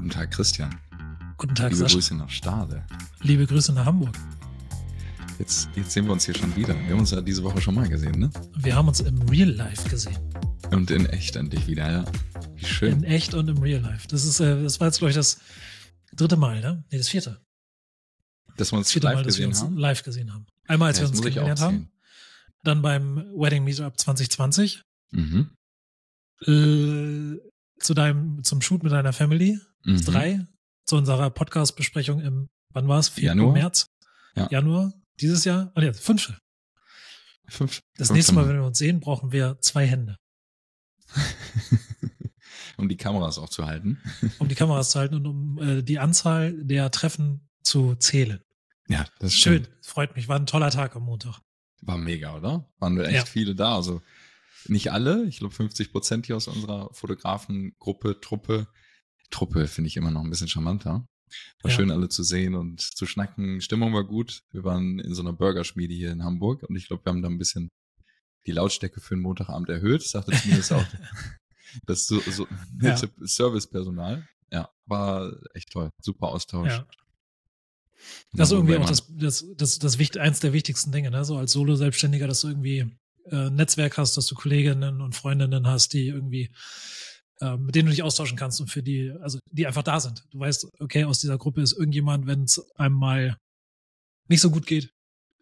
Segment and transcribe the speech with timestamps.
[0.00, 0.74] Guten Tag, Christian.
[1.36, 1.96] Guten Tag, Liebe Sascha.
[1.96, 2.86] Grüße nach Stade.
[3.20, 4.16] Liebe Grüße nach Hamburg.
[5.38, 6.68] Jetzt, jetzt sehen wir uns hier schon wieder.
[6.74, 8.30] Wir haben uns ja diese Woche schon mal gesehen, ne?
[8.56, 10.16] Wir haben uns im Real Life gesehen.
[10.70, 12.04] Und in echt endlich wieder, ja.
[12.56, 12.92] Wie schön.
[12.94, 14.08] In echt und im Real Life.
[14.08, 15.38] Das ist, äh, das war jetzt, glaube ich, das
[16.16, 16.82] dritte Mal, ne?
[16.90, 17.38] Nee, das vierte.
[18.56, 19.76] dass wir uns Das vierte live Mal, dass wir gesehen uns haben.
[19.76, 20.46] live gesehen haben.
[20.66, 21.90] Einmal, als Ja, wir uns kennengelernt haben.
[22.64, 24.82] Dann beim Wedding Meetup 2020.
[25.10, 25.50] Mhm.
[26.46, 27.36] Äh,
[27.80, 29.60] zu deinem, zum Shoot mit deiner Family.
[29.84, 30.04] Mhm.
[30.04, 30.46] Drei.
[30.86, 33.08] Zu unserer Podcast-Besprechung im, wann war es?
[33.10, 33.24] 4.
[33.28, 33.52] Januar.
[33.52, 33.86] März?
[34.34, 34.48] Ja.
[34.50, 35.70] Januar dieses Jahr?
[35.74, 36.36] Und jetzt fünfte.
[37.48, 37.80] Fünf.
[37.96, 40.16] Das fünfte nächste Mal, wenn wir uns sehen, brauchen wir zwei Hände,
[42.76, 43.98] um die Kameras auch zu halten.
[44.38, 48.40] um die Kameras zu halten und um äh, die Anzahl der Treffen zu zählen.
[48.88, 50.28] Ja, das ist Schön, freut mich.
[50.28, 51.40] War ein toller Tag am Montag.
[51.82, 52.68] War mega, oder?
[52.78, 53.24] Waren wir echt Ja.
[53.24, 53.74] viele da.
[53.74, 54.02] Also
[54.66, 58.66] nicht alle, ich glaube 50 Prozent hier aus unserer Fotografengruppe, Truppe.
[59.30, 61.06] Truppe finde ich immer noch ein bisschen charmanter.
[61.62, 61.76] War Ja.
[61.76, 63.60] schön, alle zu sehen und zu schnacken.
[63.60, 64.42] Stimmung war gut.
[64.50, 67.28] Wir waren in so einer Burgerschmiede hier in Hamburg und ich glaube, wir haben da
[67.28, 67.68] ein bisschen
[68.46, 70.02] die Lautstärke für den Montagabend erhöht.
[70.02, 70.84] Sagte zumindest auch
[71.86, 72.46] das so, so
[72.82, 72.96] Ja.
[73.20, 74.26] Servicepersonal.
[74.50, 75.90] Ja, war echt toll.
[76.02, 76.68] Super Austausch.
[76.68, 76.86] Ja.
[78.32, 81.24] Das ist irgendwie auch das, das, das, das wichtig, eins der wichtigsten Dinge, ne?
[81.24, 82.78] So als Solo-Selbstständiger, dass du irgendwie
[83.26, 86.50] äh, ein Netzwerk hast, dass du Kolleginnen und Freundinnen hast, die irgendwie,
[87.40, 90.24] äh, mit denen du dich austauschen kannst und für die, also die einfach da sind.
[90.30, 93.36] Du weißt, okay, aus dieser Gruppe ist irgendjemand, wenn es einem mal
[94.28, 94.92] nicht so gut geht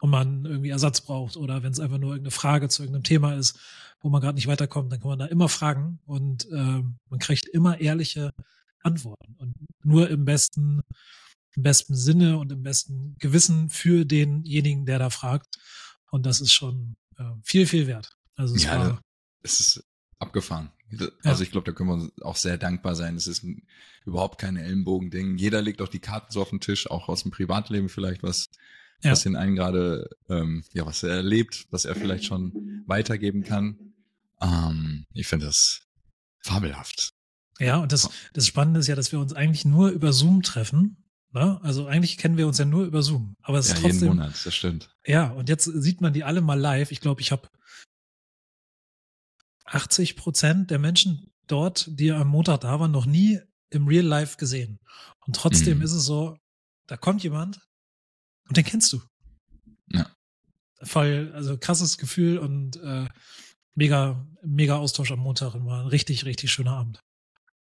[0.01, 3.35] und man irgendwie Ersatz braucht oder wenn es einfach nur irgendeine Frage zu irgendeinem Thema
[3.35, 3.59] ist,
[4.01, 7.47] wo man gerade nicht weiterkommt, dann kann man da immer fragen und ähm, man kriegt
[7.49, 8.33] immer ehrliche
[8.83, 10.83] Antworten und nur im besten
[11.59, 15.57] im besten Sinne und im besten Gewissen für denjenigen, der da fragt.
[16.11, 18.17] Und das ist schon äh, viel, viel wert.
[18.37, 19.01] Also es Ja, war,
[19.43, 19.85] es ist
[20.21, 20.71] abgefahren.
[21.23, 23.17] Also ich glaube, da können wir uns auch sehr dankbar sein.
[23.17, 23.63] Es ist ein,
[24.07, 25.37] überhaupt keine Ellenbogen-Ding.
[25.37, 28.49] Jeder legt auch die Karten so auf den Tisch, auch aus dem Privatleben vielleicht, was,
[29.03, 29.11] Ja.
[29.13, 33.79] was den einen gerade, ähm, ja, was er erlebt, was er vielleicht schon weitergeben kann.
[34.41, 35.83] Ähm, ich finde das
[36.41, 37.11] fabelhaft.
[37.59, 41.05] ja, und das, das Spannende ist ja, dass wir uns eigentlich nur über Zoom treffen.
[41.33, 41.61] Ne?
[41.63, 43.35] Also eigentlich kennen wir uns ja nur über Zoom.
[43.43, 44.89] Aber es Ja, ist jeden trotzdem, Monat, das stimmt.
[45.05, 46.91] ja, und jetzt sieht man die alle mal live.
[46.93, 47.49] Ich glaube, ich habe
[49.71, 53.41] 80 Prozent der Menschen dort, die am Montag da waren, noch nie
[53.71, 54.79] im Real Life gesehen.
[55.27, 55.85] Und trotzdem Mhm.
[55.85, 56.37] ist es so,
[56.87, 57.61] da kommt jemand
[58.49, 59.01] und den kennst du.
[59.93, 60.07] Ja.
[60.83, 63.07] Voll, also krasses Gefühl und äh,
[63.75, 67.01] mega, mega Austausch am Montag und war ein richtig, richtig schöner Abend.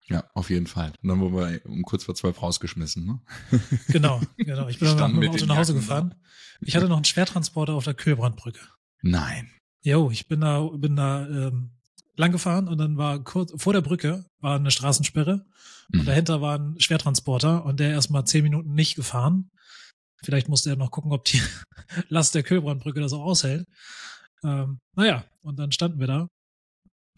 [0.06, 0.93] Ja, auf jeden Fall.
[1.03, 3.20] Und dann wurden wir um kurz vor zwölf rausgeschmissen, ne?
[3.88, 4.69] Genau, genau.
[4.69, 6.14] Ich bin dann mit dem Auto nach Hause gefahren.
[6.60, 8.60] Ich hatte noch einen Schwertransporter auf der Kühlbrandbrücke.
[9.00, 9.50] Nein.
[9.82, 11.70] Jo, ich bin da, bin da ähm,
[12.16, 15.44] lang gefahren und dann war kurz vor der Brücke war eine Straßensperre
[15.92, 16.04] und Mhm.
[16.06, 19.50] dahinter war ein Schwertransporter und der erst mal zehn Minuten nicht gefahren.
[20.22, 21.41] Vielleicht musste er noch gucken, ob die
[22.08, 23.66] Last der Kühlbrandbrücke das auch aushält.
[24.42, 26.28] Ähm, naja, und dann standen wir da.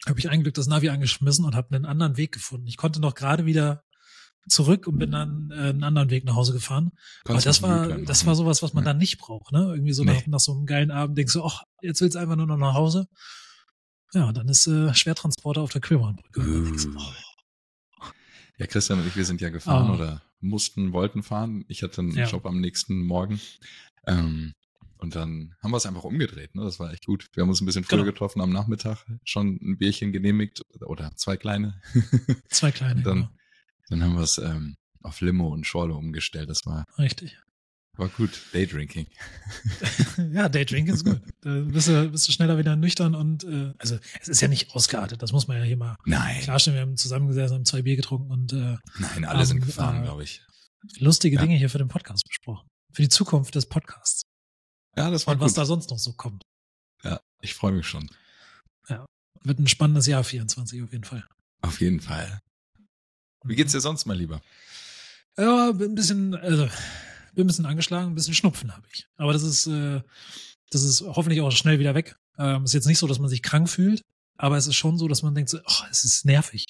[0.05, 2.67] Habe ich ein Glück das Navi angeschmissen und habe einen anderen Weg gefunden.
[2.67, 3.83] Ich konnte noch gerade wieder
[4.49, 6.91] zurück und bin dann äh, einen anderen Weg nach Hause gefahren.
[7.25, 8.27] Aber Kannst das noch war, das machen.
[8.27, 8.91] war sowas, was man Ja.
[8.91, 9.59] dann nicht braucht, ne?
[9.73, 10.13] Irgendwie so Nee.
[10.13, 12.57] nach, nach so einem geilen Abend denkst du, ach, jetzt willst du einfach nur noch
[12.57, 13.07] nach Hause.
[14.13, 15.81] Ja, dann ist äh, Schwertransporter auf der
[16.37, 16.71] Uh.
[16.97, 18.05] oh,
[18.57, 19.93] Ja, Christian und ich, wir sind ja gefahren Ah.
[19.95, 21.65] oder mussten, wollten fahren.
[21.67, 22.27] Ich hatte einen Ja.
[22.27, 23.39] Job am nächsten Morgen.
[24.05, 24.53] Ähm,
[24.99, 26.55] und dann haben wir es einfach umgedreht.
[26.55, 26.63] Ne?
[26.63, 27.27] Das war echt gut.
[27.33, 28.11] Wir haben uns ein bisschen früher Genau.
[28.11, 31.79] getroffen am Nachmittag, schon ein Bierchen genehmigt oder zwei kleine.
[32.49, 33.01] zwei kleine.
[33.03, 33.29] Dann, genau.
[33.89, 36.49] dann haben wir es ähm, auf Limo und Schorle umgestellt.
[36.49, 37.37] Das war, Richtig.
[37.99, 38.41] War gut.
[38.53, 39.07] Daydrinking.
[40.33, 41.21] ja, Daydrink ist gut.
[41.41, 44.73] Da bist du, bist du schneller wieder nüchtern und äh, also es ist ja nicht
[44.75, 46.75] ausgeartet, das muss man ja hier mal Nein, klarstellen.
[46.77, 50.03] Wir haben zusammengesessen, haben zwei Bier getrunken und äh, nein, alle sind Ähm, gefahren, äh,
[50.03, 50.41] glaube ich.
[50.99, 51.41] lustige Ja.
[51.41, 52.67] Dinge hier für den Podcast besprochen.
[52.93, 54.23] Für die Zukunft des Podcasts.
[54.95, 55.57] Ja, das war Und was gut.
[55.59, 56.43] da sonst noch so kommt.
[57.03, 58.09] Ja, ich freue mich schon.
[59.43, 61.23] Wird ein spannendes Jahr 24 auf jeden Fall.
[61.61, 62.41] Auf jeden Fall.
[63.45, 64.41] Wie geht's dir sonst mal lieber?
[65.37, 66.67] Ja, ein bisschen, also,
[67.37, 69.07] bin ein bisschen angeschlagen, ein bisschen Schnupfen habe ich.
[69.15, 70.01] Aber das ist, äh,
[70.71, 72.17] das ist hoffentlich auch schnell wieder weg.
[72.37, 74.01] Ähm, ist jetzt nicht so, dass man sich krank fühlt,
[74.37, 76.65] aber es ist schon so, dass man denkt, so, oh, es ist nervig.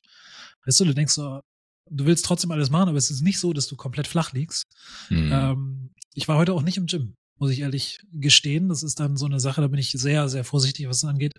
[0.65, 1.41] Weißt du, du denkst so,
[1.89, 4.65] du willst trotzdem alles machen, aber es ist nicht so, dass du komplett flach liegst.
[5.07, 5.31] Hm.
[5.31, 8.69] Ähm, ich war heute auch nicht im Gym, muss ich ehrlich gestehen.
[8.69, 11.33] Das ist dann so eine Sache, da bin ich sehr, sehr vorsichtig, was es angeht.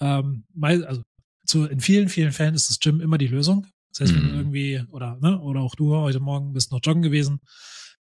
[0.00, 1.02] Ähm, weil, also
[1.46, 3.66] zu, in vielen, vielen Fällen ist das Gym immer die Lösung.
[3.90, 4.38] Das heißt, wenn du Mhm.
[4.38, 7.40] irgendwie, oder, ne, oder auch du heute Morgen bist noch joggen gewesen,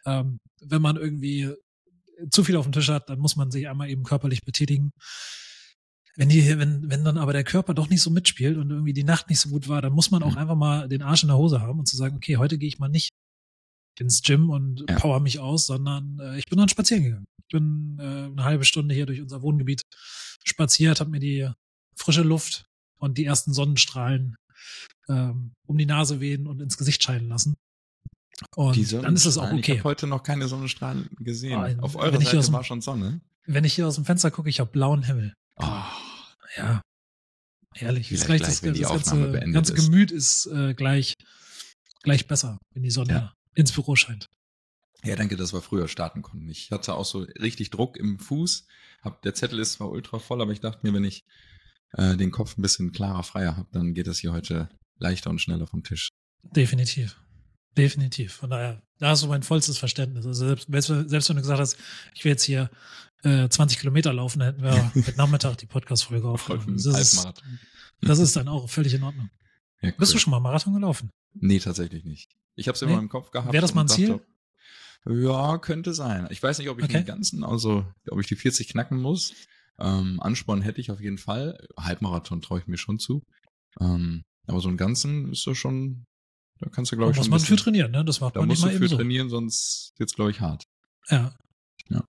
[0.07, 1.53] ähm, wenn man irgendwie
[2.31, 4.91] zu viel auf dem Tisch hat, dann muss man sich einmal eben körperlich betätigen.
[6.17, 9.03] wenn die, wenn, wenn dann aber der Körper doch nicht so mitspielt und irgendwie die
[9.05, 10.39] Nacht nicht so gut war, dann muss man auch Mhm.
[10.39, 12.79] einfach mal den Arsch in der Hose haben und zu sagen, okay, heute gehe ich
[12.79, 13.09] mal nicht
[13.99, 14.97] ins Gym und Ja.
[14.99, 17.25] power mich aus, sondern äh, ich bin dann spazieren gegangen.
[17.49, 19.83] Ich bin äh, eine halbe Stunde hier durch unser Wohngebiet
[20.45, 21.49] spaziert, habe mir die
[21.97, 22.67] frische Luft
[22.99, 24.37] und die ersten Sonnenstrahlen
[25.09, 27.55] ähm, um die Nase wehen und ins Gesicht scheinen lassen.
[28.57, 29.79] Und Die dann ist es auch Sonnenstrahlen, Ich okay.
[29.79, 31.59] habe heute noch keine Sonnenstrahlen gesehen.
[31.59, 33.21] Ah, Auf eurer Seite dem- war schon Sonne.
[33.47, 35.35] Wenn ich hier aus dem Fenster gucke, ich habe blauen Himmel.
[35.57, 35.67] Oh,
[36.57, 36.81] Ja,
[37.75, 38.09] herrlich.
[38.09, 39.85] Vielleicht gleich, gleich, das, das ganze, ganze ist.
[39.87, 41.15] Gemüt ist äh, gleich,
[42.03, 43.33] gleich besser, wenn die Sonne Ja.
[43.55, 44.27] ins Büro scheint.
[45.05, 46.49] Ja, danke, dass wir früher starten konnten.
[46.49, 48.67] Ich hatte auch so richtig Druck im Fuß.
[49.03, 51.25] Hab, der Zettel ist zwar ultra voll, aber ich dachte mir, wenn ich
[51.95, 54.69] äh, den Kopf ein bisschen klarer, freier habe, dann geht das hier heute
[54.99, 56.11] leichter und schneller vom Tisch.
[56.45, 57.17] Definitiv.
[57.77, 58.33] Definitiv.
[58.35, 60.27] Von daher, da hast du mein vollstes Verständnis.
[60.27, 61.77] Also selbst, selbst, wenn du gesagt hast,
[62.15, 62.71] ich will jetzt hier
[63.23, 66.75] äh, 20 Kilometer laufen, hätten wir heute Nachmittag die Podcast-Folge aufgenommen.
[66.77, 67.33] Das ist,
[68.01, 69.31] das ist dann auch völlig in Ordnung.
[69.81, 69.95] Ja, cool.
[69.99, 71.11] Bist du schon mal Marathon gelaufen?
[71.35, 72.31] Nee, tatsächlich nicht.
[72.57, 72.99] Ich habe es immer Nee?
[72.99, 73.53] im Kopf gehabt.
[73.53, 74.09] Wäre das mal ein Ziel?
[74.09, 74.27] dachte,
[75.23, 76.29] Ja, könnte sein.
[76.31, 76.99] Ich weiß nicht, ob ich Okay.
[76.99, 79.33] den ganzen, also ob ich die 40 knacken muss.
[79.79, 81.67] Ähm, Ansporn hätte ich auf jeden Fall.
[81.79, 83.23] Halbmarathon traue ich mir schon zu.
[83.81, 86.05] Ähm, aber so einen ganzen ist das schon,
[86.63, 88.05] da kannst du, glaube ich, muss schon man ein für trainieren, ne?
[88.05, 88.97] Das macht da man nicht musst du mal für eben so.
[88.97, 90.65] trainieren, sonst wird's, glaube ich, hart.
[91.09, 91.35] Ja.
[91.89, 92.05] Ja.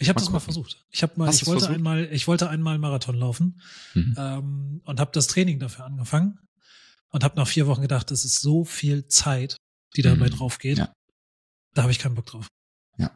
[0.00, 0.84] Ich habe das mal versucht.
[0.90, 1.76] Ich habe mal, Hast ich wollte versucht?
[1.76, 3.60] einmal, ich wollte einmal Marathon laufen
[3.94, 4.14] Mhm.
[4.16, 6.38] ähm, und habe das Training dafür angefangen
[7.10, 9.56] und habe nach vier Wochen gedacht, das ist so viel Zeit,
[9.96, 10.34] die dabei Mhm.
[10.36, 10.78] drauf geht.
[10.78, 10.92] Ja.
[11.74, 12.48] Da habe ich keinen Bock drauf.
[12.96, 13.14] Ja.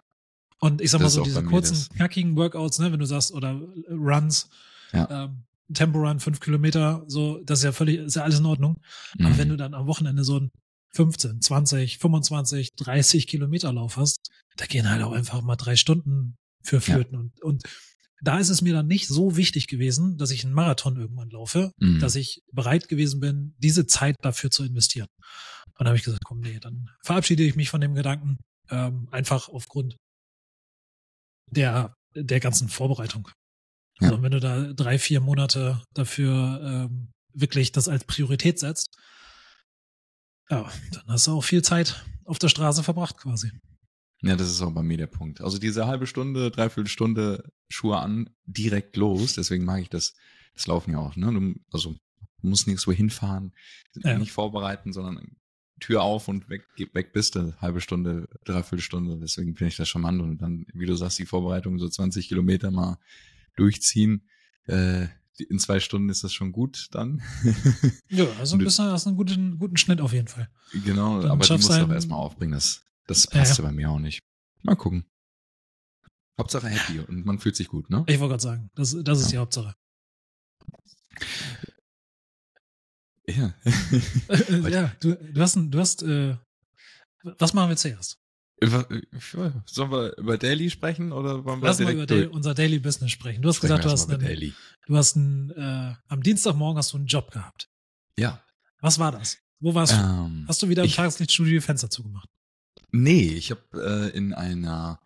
[0.61, 3.61] Und ich sag Das mal so diese kurzen, knackigen Workouts, ne, wenn du sagst, oder
[3.91, 4.49] Runs,
[4.93, 5.25] Ja.
[5.25, 8.77] ähm, Tempo Run, fünf Kilometer, so, das ist ja völlig, ist ja alles in Ordnung.
[9.19, 9.39] Aber Mhm.
[9.39, 10.51] wenn du dann am Wochenende so ein
[10.95, 16.37] 15, 20, 25, 30 Kilometer Lauf hast, da gehen halt auch einfach mal drei Stunden
[16.63, 17.17] für flöten.
[17.17, 17.63] Und, und
[18.21, 21.73] da ist es mir dann nicht so wichtig gewesen, dass ich einen Marathon irgendwann laufe,
[21.79, 21.99] Mhm.
[22.01, 25.09] dass ich bereit gewesen bin, diese Zeit dafür zu investieren.
[25.69, 28.37] Und dann habe ich gesagt, komm, nee, dann verabschiede ich mich von dem Gedanken,
[28.71, 29.97] ähm, einfach aufgrund
[31.51, 33.29] der, der ganzen Vorbereitung.
[34.03, 34.11] Ja.
[34.11, 36.61] Also wenn du da drei, vier Monate dafür
[36.91, 38.89] ähm, wirklich das als Priorität setzt,
[40.51, 43.51] ja, dann hast du auch viel Zeit auf der Straße verbracht quasi.
[44.23, 45.41] Ja, das ist auch bei mir der Punkt.
[45.41, 49.35] Also diese halbe Stunde, dreiviertel Stunde Schuhe an, direkt los.
[49.35, 50.15] Deswegen mag ich das,
[50.55, 51.17] das Laufen ja auch.
[51.17, 51.33] Ne?
[51.33, 51.97] Du, also
[52.41, 53.53] du musst nirgendwo hinfahren,
[53.97, 54.19] Ja.
[54.19, 55.37] nicht vorbereiten, sondern
[55.81, 56.63] Tür auf und weg,
[56.93, 57.53] weg bist du.
[57.61, 59.19] Halbe Stunde, dreiviertel Stunde.
[59.19, 60.21] Deswegen finde ich das charmant.
[60.21, 62.99] Und dann, wie du sagst, die Vorbereitung so 20 Kilometer mal
[63.57, 64.29] durchziehen.
[64.67, 65.07] Äh,
[65.49, 67.23] in zwei Stunden ist das schon gut dann.
[68.09, 70.49] Ja, also Und ein du- bisschen hast du einen guten, guten Schnitt auf jeden Fall.
[70.85, 72.53] genau, Dann aber die musst du auch du erstmal aufbringen.
[72.53, 73.65] Das, das Ja, passt ja.
[73.65, 74.21] bei mir auch nicht.
[74.63, 75.05] Mal gucken.
[76.39, 78.05] Hauptsache happy und man fühlt sich gut, ne?
[78.07, 79.31] Ich wollte gerade sagen, das, das ist Ja.
[79.33, 79.75] die Hauptsache.
[83.27, 83.55] Ja.
[84.69, 86.37] Ja, du, du hast, ein- du hast, äh,
[87.23, 88.19] was machen wir zuerst?
[88.63, 92.21] Über- Sollen wir über Daily sprechen oder wollen wir Lass mal direkt über durch?
[92.23, 93.43] Daily, unser Daily Business sprechen.
[93.43, 94.53] Du hast Sprechen gesagt, du hast, mal über einen, Daily.
[94.87, 97.69] du hast einen, äh, am Dienstagmorgen hast du einen Job gehabt.
[98.19, 98.43] Ja.
[98.81, 99.39] Was war das?
[99.61, 99.97] Wo warst du?
[99.97, 102.29] Ähm, Hast du wieder im ich- Tageslichtstudio Fenster zugemacht?
[102.91, 103.63] Nee, ich habe
[104.13, 105.01] äh, in einer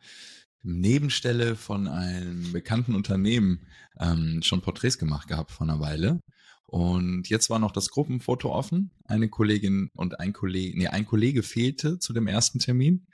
[0.63, 3.67] Nebenstelle von einem bekannten Unternehmen
[4.01, 6.21] ähm, schon Porträts gemacht gehabt vor einer Weile.
[6.69, 8.91] Und jetzt war noch das Gruppenfoto offen.
[9.05, 13.07] Eine Kollegin und ein Kollege, nee, ein Kollege fehlte zu dem ersten Termin.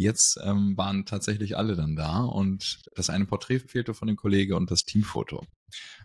[0.00, 4.54] Jetzt ähm, waren tatsächlich alle dann da und das eine Porträt fehlte von dem Kollege
[4.54, 5.44] und das Teamfoto.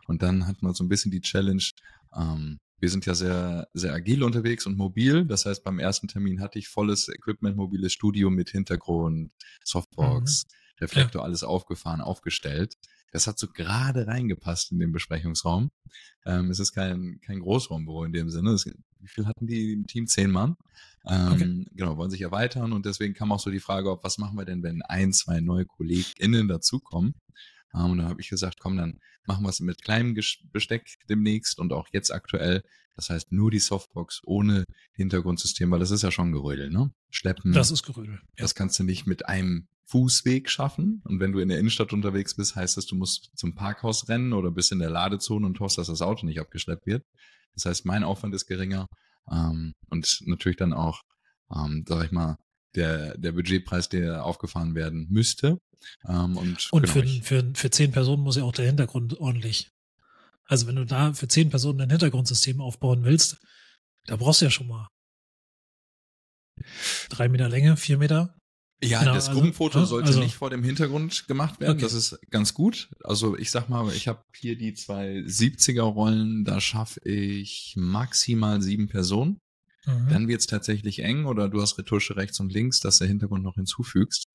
[0.08, 1.64] Und dann hatten wir so ein bisschen die Challenge,
[2.16, 5.26] ähm, wir sind ja sehr, sehr agil unterwegs und mobil.
[5.26, 9.32] Das heißt, beim ersten Termin hatte ich volles Equipment, mobiles Studio mit Hintergrund,
[9.64, 10.48] Softbox,
[10.82, 12.80] Reflektor, alles aufgefahren, aufgestellt.
[13.12, 15.70] Das hat so gerade reingepasst in den Besprechungsraum.
[16.26, 18.54] Ähm, es ist kein, kein Großraumbüro in dem Sinne.
[18.54, 20.08] Es, wie viel hatten die im Team?
[20.08, 20.58] Zehn Mann.
[21.06, 21.66] Ähm, Okay.
[21.76, 24.46] Genau, wollen sich erweitern und deswegen kam auch so die Frage, ob was machen wir
[24.46, 27.16] denn, wenn ein, zwei neue KollegInnen dazukommen?
[27.74, 30.16] Ähm, und dann habe ich gesagt, komm, dann machen wir es mit kleinem
[30.52, 32.64] Besteck demnächst und auch jetzt aktuell.
[32.96, 36.92] Das heißt nur die Softbox ohne Hintergrundsystem, weil das ist ja schon Gerödel, ne?
[37.10, 37.52] Schleppen.
[37.52, 38.16] Das ist Gerödel.
[38.16, 38.22] Ja.
[38.38, 41.02] Das kannst du nicht mit einem Fußweg schaffen.
[41.06, 44.34] Und wenn du in der Innenstadt unterwegs bist, heißt das, du musst zum Parkhaus rennen
[44.34, 47.04] oder bist in der Ladezone und hoffst, dass das Auto nicht abgeschleppt wird.
[47.56, 48.88] Das heißt, mein Aufwand ist geringer
[49.32, 51.02] ähm, und natürlich dann auch,
[51.54, 52.38] ähm, sag ich mal,
[52.76, 55.60] der, der Budgetpreis, der aufgefahren werden müsste.
[56.08, 59.70] Ähm, und Und genau, für, für, für zehn Personen muss ja auch der Hintergrund ordentlich.
[60.46, 63.38] Also wenn du da für zehn Personen ein Hintergrundsystem aufbauen willst,
[64.06, 64.88] da brauchst du ja schon mal
[67.10, 68.36] drei Meter Länge, vier Meter.
[68.84, 71.74] Ja, Genau, das also, Gruppenfoto ne, sollte also- nicht vor dem Hintergrund gemacht werden.
[71.74, 71.82] Okay.
[71.82, 72.90] Das ist ganz gut.
[73.04, 78.88] Also ich sag mal, ich habe hier die zwei 70er-Rollen, da schaffe ich maximal sieben
[78.88, 79.40] Personen.
[79.86, 80.10] Mhm.
[80.10, 83.56] Dann wird's tatsächlich eng oder du hast Retusche rechts und links, dass der Hintergrund noch
[83.56, 84.26] hinzufügst.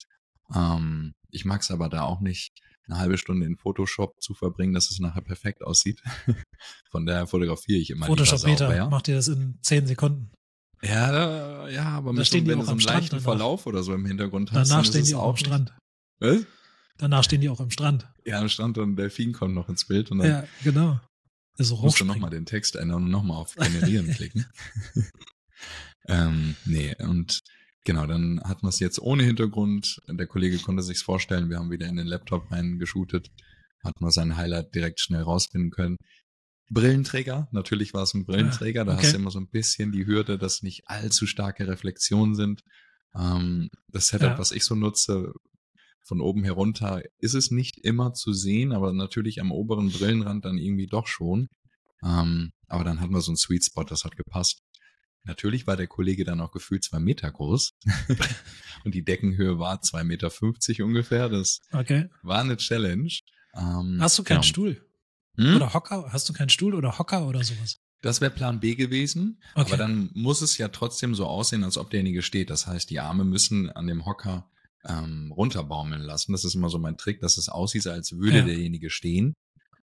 [0.55, 2.53] Ähm, ich mag's aber da auch nicht,
[2.89, 6.03] eine halbe Stunde in Photoshop zu verbringen, dass es nachher perfekt aussieht.
[6.91, 8.89] Von daher fotografiere ich immer Photoshop sauber, ja.
[8.89, 10.31] macht dir das in zehn Sekunden.
[10.83, 13.25] Ja, ja, aber mit so, wenn du so einen leichten danach.
[13.25, 15.73] Verlauf oder so im Hintergrund hast, Danach dann stehen die auch am Strand.
[16.21, 16.47] Was?
[16.99, 18.09] Danach stehen die auch am Strand.
[18.25, 21.01] Ja, am Strand und Delfin kommt noch ins Bild und dann Ja, genau.
[21.59, 24.47] Also musst du nochmal den Text ändern und nochmal auf Generieren klicken.
[26.07, 27.41] ähm, nee, und
[27.85, 30.01] genau, dann hat man es jetzt ohne Hintergrund.
[30.09, 31.51] Der Kollege konnte sich's vorstellen.
[31.51, 33.31] Wir haben wieder in den Laptop reingeschootet.
[33.83, 35.97] Hat man sein Highlight direkt schnell rausfinden können.
[36.71, 38.85] Brillenträger, natürlich war es ein Brillenträger.
[38.85, 39.03] Da okay.
[39.05, 42.63] hast du immer so ein bisschen die Hürde, dass nicht allzu starke Reflexionen sind.
[43.15, 44.39] Ähm, das Setup, Ja.
[44.39, 45.33] was ich so nutze,
[46.07, 50.57] von oben herunter ist es nicht immer zu sehen, aber natürlich am oberen Brillenrand dann
[50.59, 51.49] irgendwie doch schon.
[52.03, 54.61] Ähm, aber dann hatten wir so einen Sweet Spot, das hat gepasst.
[55.25, 57.73] Natürlich war der Kollege dann auch gefühlt zwei Meter groß
[58.85, 61.29] und die Deckenhöhe war zwei Meter fünfzig ungefähr.
[61.29, 62.09] Das Okay.
[62.23, 63.13] war eine Challenge.
[63.55, 64.47] Ähm, Hast du keinen genau.
[64.47, 64.88] Stuhl?
[65.39, 65.57] Hm?
[65.57, 66.09] Oder Hocker?
[66.13, 67.77] Hast du keinen Stuhl oder Hocker oder sowas?
[68.03, 69.67] Das wäre Plan B gewesen, Okay.
[69.69, 72.49] aber dann muss es ja trotzdem so aussehen, als ob derjenige steht.
[72.51, 74.51] Das heißt, die Arme müssen an dem Hocker
[74.85, 76.31] ähm, runterbaumeln lassen.
[76.33, 78.45] Das ist immer so mein Trick, dass es aussieht, als würde Ja.
[78.45, 79.35] derjenige stehen,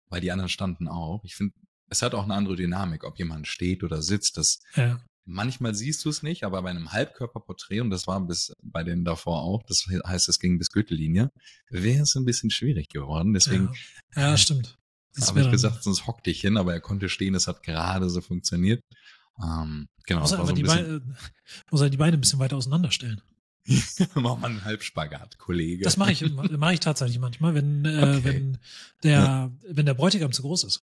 [0.09, 1.23] weil die anderen standen auch.
[1.25, 1.54] Ich finde,
[1.88, 4.37] es hat auch eine andere Dynamik, ob jemand steht oder sitzt.
[4.37, 5.00] Das Ja.
[5.25, 9.04] manchmal siehst du es nicht, aber bei einem Halbkörperporträt, und das war bis bei denen
[9.04, 11.30] davor auch, das heißt, es ging bis Gürtellinie,
[11.71, 13.33] wäre es ein bisschen schwierig geworden.
[13.33, 13.71] Deswegen
[14.16, 14.30] ja.
[14.30, 14.76] ja, stimmt.
[15.14, 17.62] Das habe ich dann- gesagt, sonst hock dich hin, aber er konnte stehen, es hat
[17.62, 18.83] gerade so funktioniert.
[19.43, 21.17] Ähm, genau, muss das er war so ein die bisschen, Beine,
[21.71, 23.21] muss er die Beine ein bisschen weiter auseinanderstellen.
[24.14, 25.85] mach mal einen Halbspagat, Kollege.
[25.85, 28.25] Das mache ich, mache ich tatsächlich manchmal, wenn, äh, Okay.
[28.25, 28.59] wenn
[29.02, 30.83] der, wenn der Bräutigam zu groß ist.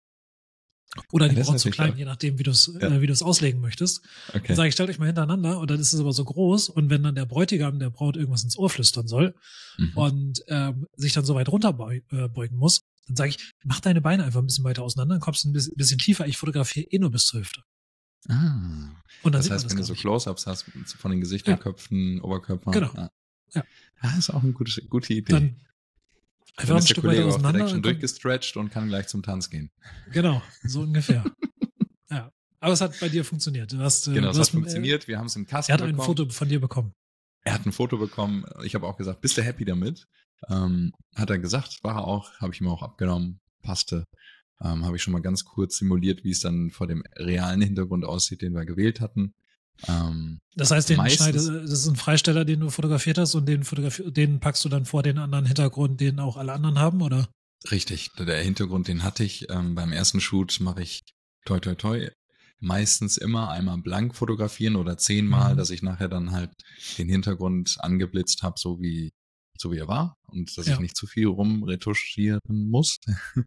[1.12, 1.98] Oder die Ja, das Braut zu klein, klar.
[1.98, 2.88] je nachdem, wie du es Ja.
[2.88, 4.02] äh, wie du es auslegen möchtest.
[4.32, 4.54] Dann Okay.
[4.54, 7.02] sage ich, stellt euch mal hintereinander und dann ist es aber so groß und wenn
[7.02, 9.34] dann der Bräutigam der Braut irgendwas ins Ohr flüstern soll
[9.78, 9.92] Mhm.
[9.96, 14.00] und ähm, sich dann so weit runterbeugen äh, beugen muss, dann sage ich, mach deine
[14.00, 16.26] Beine einfach ein bisschen weiter auseinander, dann kommst du ein bisschen, tiefer.
[16.26, 17.62] Ich fotografiere eh nur bis zur Hüfte.
[18.28, 18.90] Ah.
[19.22, 19.94] Und dann Das heißt, man wenn du das so.
[19.94, 20.64] Close-Ups hast
[20.98, 21.62] von den Gesichtern, Ja.
[21.62, 22.70] Köpfen, Oberkörper.
[22.72, 22.92] Genau.
[22.94, 23.10] Ja.
[23.54, 23.64] Ja.
[24.02, 25.32] ja, ist auch eine gute, gute Idee.
[25.32, 25.60] Dann Dann
[26.56, 27.52] einfach ein ist der Stück weiter Kollege auch auseinander.
[27.58, 29.70] direkt schon dann durchgestretcht und kann gleich zum Tanz gehen.
[30.12, 31.24] Genau, so ungefähr.
[32.10, 32.32] ja.
[32.58, 33.70] Aber es hat bei dir funktioniert.
[33.72, 35.06] Du hast, äh, Genau, das hast, hat funktioniert.
[35.06, 36.06] Wir haben es im Äh, Kasten er hat ein bekommen.
[36.06, 36.92] Foto von dir bekommen.
[37.44, 38.44] Er hat ein Foto bekommen.
[38.64, 40.08] Ich habe auch gesagt, bist du happy damit?
[40.48, 44.04] Ähm, hat er gesagt, war er auch, habe ich ihm auch abgenommen, passte.
[44.62, 48.04] Ähm, habe ich schon mal ganz kurz simuliert, wie es dann vor dem realen Hintergrund
[48.04, 49.34] aussieht, den wir gewählt hatten.
[49.86, 53.46] Ähm, Das heißt, den Meistens- schneidest, das ist ein Freisteller, den du fotografiert hast und
[53.46, 57.02] den, fotografi den packst du dann vor den anderen Hintergrund, den auch alle anderen haben,
[57.02, 57.28] oder?
[57.70, 59.50] richtig, der Hintergrund, den hatte ich.
[59.50, 61.02] Ähm, beim ersten Shoot mache ich
[61.44, 62.08] toi toi toi
[62.60, 65.56] meistens immer einmal blank fotografieren oder zehnmal, Mhm.
[65.58, 66.50] dass ich nachher dann halt
[66.96, 69.12] den Hintergrund angeblitzt habe, so wie
[69.60, 70.74] so wie er war und dass Ja.
[70.74, 72.98] ich nicht zu viel rumretuschieren muss.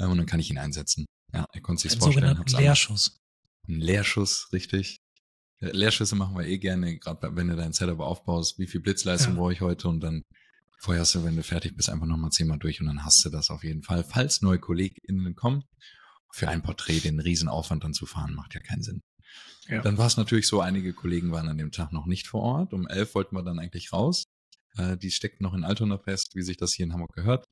[0.00, 1.06] Ähm, und dann kann ich ihn einsetzen.
[1.32, 2.24] Ja, er konnte sich vorstellen.
[2.36, 3.16] einmal- Leerschuss.
[3.68, 4.96] Ein Leerschuss, richtig.
[5.60, 8.58] Leerschüsse machen wir eh gerne, gerade wenn du dein Setup aufbaust.
[8.58, 9.38] Wie viel Blitzleistung Ja.
[9.38, 9.86] brauche ich heute?
[9.88, 10.22] Und dann
[10.80, 13.50] feuerst du, wenn du fertig bist, einfach nochmal zehnmal durch und dann hast du das
[13.50, 14.02] auf jeden Fall.
[14.02, 15.62] Falls neue KollegInnen kommen,
[16.32, 19.02] für ein Porträt den Riesenaufwand dann zu fahren, macht ja keinen Sinn.
[19.68, 19.82] Ja.
[19.82, 22.72] Dann war es natürlich so, einige Kollegen waren an dem Tag noch nicht vor Ort.
[22.72, 24.24] Um elf wollten wir dann eigentlich raus.
[24.76, 27.44] Äh, die steckten noch in Altona fest, wie sich das hier in Hamburg gehört.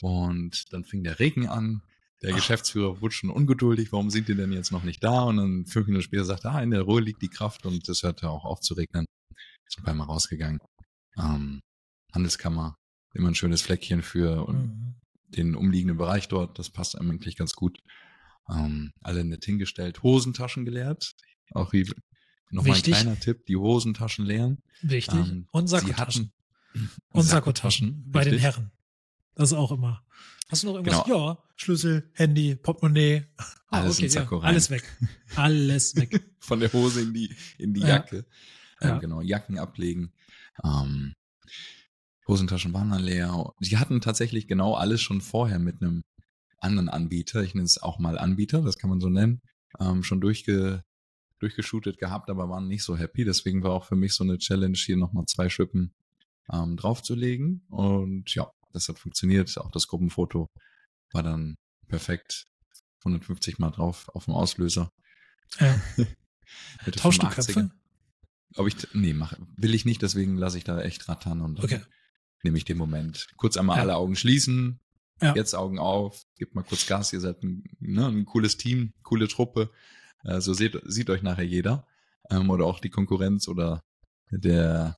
[0.00, 1.82] Und dann fing der Regen an.
[2.22, 2.36] Der Ach.
[2.36, 3.92] Geschäftsführer wurde schon ungeduldig.
[3.92, 5.22] Warum sind die denn jetzt noch nicht da?
[5.22, 7.88] Und dann fünf Minuten später sagt er, ah, in der Ruhe liegt die Kraft und
[7.88, 9.06] es hörte auch auf zu regnen.
[9.68, 10.58] Sind wir mal rausgegangen.
[11.18, 11.60] Ähm,
[12.14, 12.74] Handelskammer,
[13.14, 14.94] immer ein schönes Fleckchen für Mhm.
[15.28, 16.58] den umliegenden Bereich dort.
[16.58, 17.78] Das passt einem eigentlich ganz gut.
[18.50, 20.02] Ähm, alle nett hingestellt.
[20.02, 21.12] Hosentaschen geleert.
[21.52, 21.90] Auch wie
[22.50, 24.58] nochmal ein kleiner Tipp, die Hosentaschen leeren.
[24.80, 25.14] Wichtig.
[25.18, 26.32] Ähm, und Sakkotaschen.
[27.10, 28.38] Und Sakkotaschen bei den.
[28.38, 28.70] Herren.
[29.34, 30.04] Das ist auch immer.
[30.48, 31.04] Hast du noch irgendwas?
[31.04, 31.30] Genau.
[31.30, 33.24] Ja, Schlüssel, Handy, Portemonnaie.
[33.70, 34.26] Ah, Alles okay, ja.
[34.40, 34.82] Alles weg.
[35.36, 36.24] Alles weg.
[36.38, 37.88] Von der Hose in die, in die Ja.
[37.88, 38.24] Jacke.
[38.80, 38.98] Ähm, Ja.
[38.98, 40.10] Genau, Jacken ablegen.
[40.64, 41.12] Ähm,
[42.26, 43.52] Hosentaschen waren dann leer.
[43.60, 46.02] Sie hatten tatsächlich genau alles schon vorher mit einem
[46.60, 49.40] anderen Anbieter, ich nenne es auch mal Anbieter, das kann man so nennen,
[49.80, 50.82] ähm, schon durchge,
[51.38, 53.24] durchgeshootet gehabt, aber waren nicht so happy.
[53.26, 55.92] Deswegen war auch für mich so eine Challenge, hier nochmal zwei Schippen
[56.52, 57.64] ähm, draufzulegen.
[57.70, 59.56] Und ja, das hat funktioniert.
[59.58, 60.48] Auch das Gruppenfoto
[61.12, 61.56] war dann
[61.88, 62.44] perfekt.
[63.04, 64.90] 150 Mal drauf auf dem Auslöser.
[65.60, 65.80] Ja.
[66.96, 67.34] Tauschst du 85er.
[67.54, 67.70] Köpfe?
[68.56, 71.80] ob ich, nee, mach, will ich nicht, deswegen lasse ich da echt rattern und Okay.
[72.42, 73.28] nehme ich den Moment.
[73.36, 73.82] Kurz einmal Ja.
[73.82, 74.80] alle Augen schließen,
[75.20, 75.34] Ja.
[75.34, 79.28] jetzt Augen auf, gebt mal kurz Gas, ihr seid ein, ne, ein cooles Team, coole
[79.28, 79.70] Truppe.
[80.24, 81.86] Äh, so seht, sieht euch nachher jeder.
[82.30, 83.82] Ähm, oder auch die Konkurrenz oder
[84.30, 84.96] der,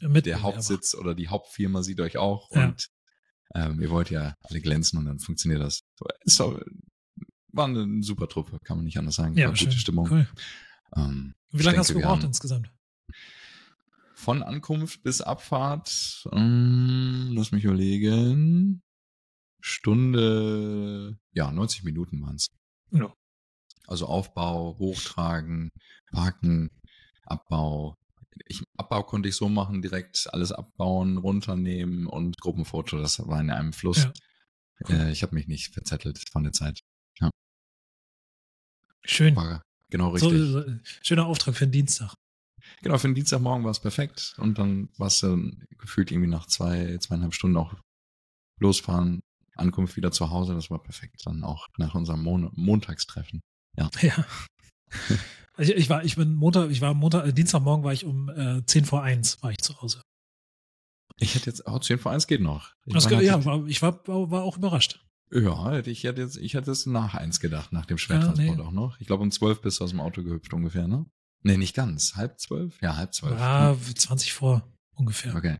[0.00, 0.42] ja, der.
[0.42, 2.66] Hauptsitz oder die Hauptfirma sieht euch auch Ja.
[2.68, 2.86] und
[3.54, 5.82] ähm, ihr wollt ja alle glänzen und dann funktioniert das.
[5.98, 6.60] So, Ist auch,
[7.52, 9.36] war eine super Truppe, kann man nicht anders sagen.
[9.36, 10.08] Ja, war gute Stimmung.
[10.10, 10.28] Cool.
[10.96, 12.70] Ähm, Wie lange hast du gebraucht insgesamt?
[14.14, 18.82] Von Ankunft bis Abfahrt, ähm, lass mich überlegen,
[19.60, 22.48] Stunde, ja, 90 Minuten waren's.
[22.92, 23.12] Ja.
[23.86, 25.70] Also Aufbau, Hochtragen,
[26.12, 26.70] Parken,
[27.24, 27.96] Abbau.
[28.46, 33.50] Ich, Abbau konnte ich so machen, direkt alles abbauen, runternehmen und Gruppenfoto, das war in
[33.50, 34.08] einem Fluss.
[34.88, 35.06] Ja.
[35.06, 36.80] Äh, ich habe mich nicht verzettelt von der Zeit.
[39.04, 39.34] Schön.
[39.34, 40.50] War genau So, richtig.
[40.50, 40.64] so,
[41.02, 42.14] schöner Auftrag für den Dienstag.
[42.82, 46.46] Genau, für den Dienstagmorgen war es perfekt und dann war es dann gefühlt irgendwie nach
[46.46, 47.74] zwei, zweieinhalb Stunden auch
[48.58, 49.20] losfahren,
[49.56, 51.22] Ankunft wieder zu Hause, das war perfekt.
[51.24, 53.40] Dann auch nach unserem Mon Montagstreffen.
[53.76, 53.90] Ja.
[55.60, 58.64] Ich, ich war, ich bin Montag, ich war Montag, äh, Dienstagmorgen war ich um äh,
[58.64, 60.02] 10 vor 1 war ich zu Hause.
[61.18, 62.72] Ich hätte jetzt, oh, 10 vor 1 geht noch.
[62.86, 65.04] Ich Das, war ja, war, ich war, war, auch überrascht.
[65.30, 68.64] ja, ich hätte jetzt, ich hätte es nach 1 gedacht, nach dem Schwertransport nee.
[68.64, 68.98] auch noch.
[69.00, 71.06] Ich glaube, um 12 bist du aus dem Auto gehüpft ungefähr, ne?
[71.42, 72.16] Nee, nicht ganz.
[72.16, 72.80] Halb zwölf?
[72.80, 73.38] Ja, halb zwölf.
[73.38, 75.34] War 20 vor ungefähr.
[75.34, 75.58] Okay.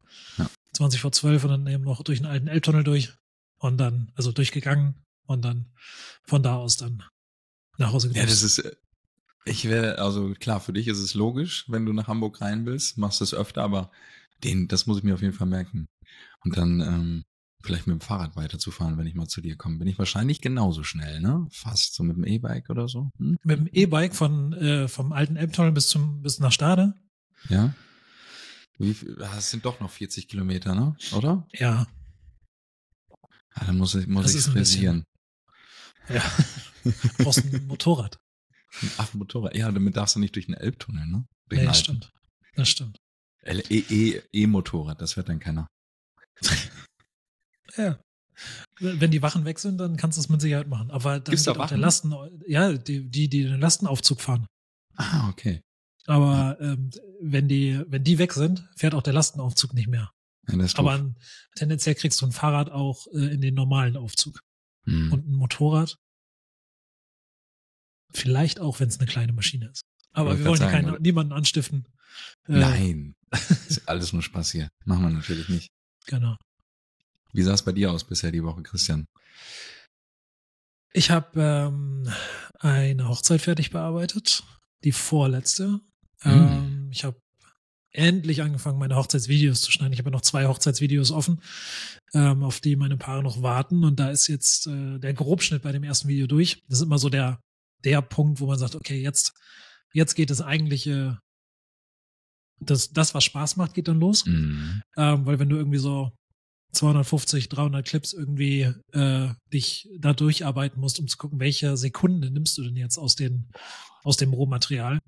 [0.73, 3.13] 20 vor 12 und dann eben noch durch den alten Elbtunnel durch
[3.59, 4.95] und dann, also durchgegangen
[5.27, 5.73] und dann
[6.25, 7.03] von da aus dann
[7.79, 8.77] nach Hause Ja, das ist, äh,
[9.45, 12.99] ich wäre, also klar, für dich ist es logisch, wenn du nach Hamburg rein willst,
[12.99, 13.91] machst du es öfter, aber
[14.45, 15.87] den, das muss ich mir auf jeden Fall merken.
[16.45, 17.25] Und dann ähm,
[17.63, 19.79] vielleicht mit dem Fahrrad weiterzufahren, wenn ich mal zu dir komme.
[19.79, 21.47] Bin ich wahrscheinlich genauso schnell, ne?
[21.51, 23.11] Fast so mit dem E-Bike oder so.
[23.19, 23.37] Hm?
[23.43, 26.95] Mit dem E-Bike von äh, vom alten Elbtunnel bis zum bis nach Stade.
[27.49, 27.75] Ja.
[28.79, 30.97] Wie viel, ah, es sind doch noch 40 Kilometer, ne?
[31.15, 31.47] Oder?
[31.53, 31.87] Ja,
[33.53, 35.05] Ah, dann muss ich, muss Das ich ein bisschen- frisieren.
[36.09, 36.23] ja.
[36.85, 38.19] Du brauchst ein Motorrad.
[38.99, 39.55] Ach, Motorrad.
[39.57, 41.25] Ja, damit darfst du nicht durch den Elbtunnel, ne?
[41.49, 42.11] Durch den das stimmt.
[42.55, 42.99] Das stimmt.
[43.43, 45.67] L- E- E- E-Motorrad, das fährt dann keiner.
[47.77, 47.99] Ja.
[48.79, 50.91] Wenn die Wachen weg sind, dann kannst du es mit Sicherheit machen.
[50.91, 51.81] Aber dann Gibt's da auch der Wachen?
[51.81, 52.15] Lasten,
[52.47, 54.47] ja, die, die, die den Lastenaufzug fahren.
[54.97, 55.61] Ah, okay.
[56.07, 60.11] Aber ähm, wenn die, wenn die weg sind, fährt auch der Lastenaufzug nicht mehr.
[60.49, 61.17] Ja, Aber ein,
[61.55, 64.41] tendenziell kriegst du ein Fahrrad auch äh, in den normalen Aufzug.
[64.85, 65.13] Hm.
[65.13, 65.97] Und ein Motorrad.
[68.13, 69.83] Vielleicht auch, wenn es eine kleine Maschine ist.
[70.13, 71.01] Aber wir wollen sagen, keinen, oder?
[71.01, 71.87] niemanden anstiften.
[72.49, 73.15] Äh, Nein,
[73.69, 74.69] ist alles nur Spaß hier.
[74.85, 75.69] Machen wir natürlich nicht.
[76.07, 76.37] Genau.
[77.33, 79.07] Wie sah es bei dir aus bisher die Woche, Christian?
[80.93, 82.13] Ich habe ähm,
[82.59, 84.43] eine Hochzeit fertig bearbeitet,
[84.83, 85.81] die vorletzte.
[86.23, 86.33] Hm.
[86.33, 87.21] Ähm, ich habe
[87.93, 89.93] endlich angefangen, meine Hochzeitsvideos zu schneiden.
[89.93, 91.41] Ich habe ja noch zwei Hochzeitsvideos offen,
[92.15, 93.85] ähm, auf die meine Paare noch warten.
[93.85, 96.63] Und da ist jetzt äh, der Grobschnitt bei dem ersten Video durch.
[96.69, 97.41] Das ist immer so der,
[97.85, 99.33] der Punkt, wo man sagt, okay, jetzt,
[99.93, 101.19] jetzt geht das eigentliche,
[102.61, 104.27] das, das, was Spaß macht, geht dann los.
[104.27, 104.83] Mhm.
[104.97, 106.13] Ähm, weil wenn du irgendwie so
[106.73, 112.57] 250, 300 Clips irgendwie äh, dich da durcharbeiten musst, um zu gucken, welche Sekunde nimmst
[112.59, 113.51] du denn jetzt aus, den,
[114.05, 115.01] aus dem Rohmaterial,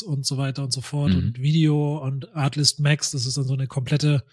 [0.07, 1.19] und so weiter und so fort Mhm.
[1.19, 3.11] und Video und Artlist Max.
[3.11, 4.25] Das ist dann so eine komplette,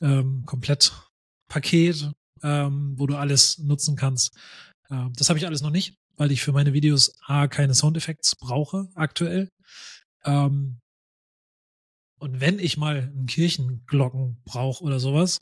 [0.00, 0.92] ähm, komplett
[1.48, 2.10] Paket,
[2.42, 4.36] ähm, wo du alles nutzen kannst.
[4.90, 8.36] Ähm, das habe ich alles noch nicht, weil ich für meine Videos A keine Soundeffects
[8.36, 9.50] brauche aktuell.
[10.24, 10.78] Ähm,
[12.18, 15.38] und wenn ich mal einen Kirchenglocken brauche oder sowas,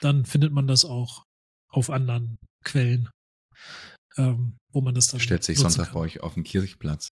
[0.00, 1.24] dann findet man das auch
[1.68, 3.08] auf anderen Quellen,
[4.16, 6.02] ähm, wo man das dann Stellt sich Sonntag bei kann.
[6.02, 7.08] euch auf den Kirchplatz.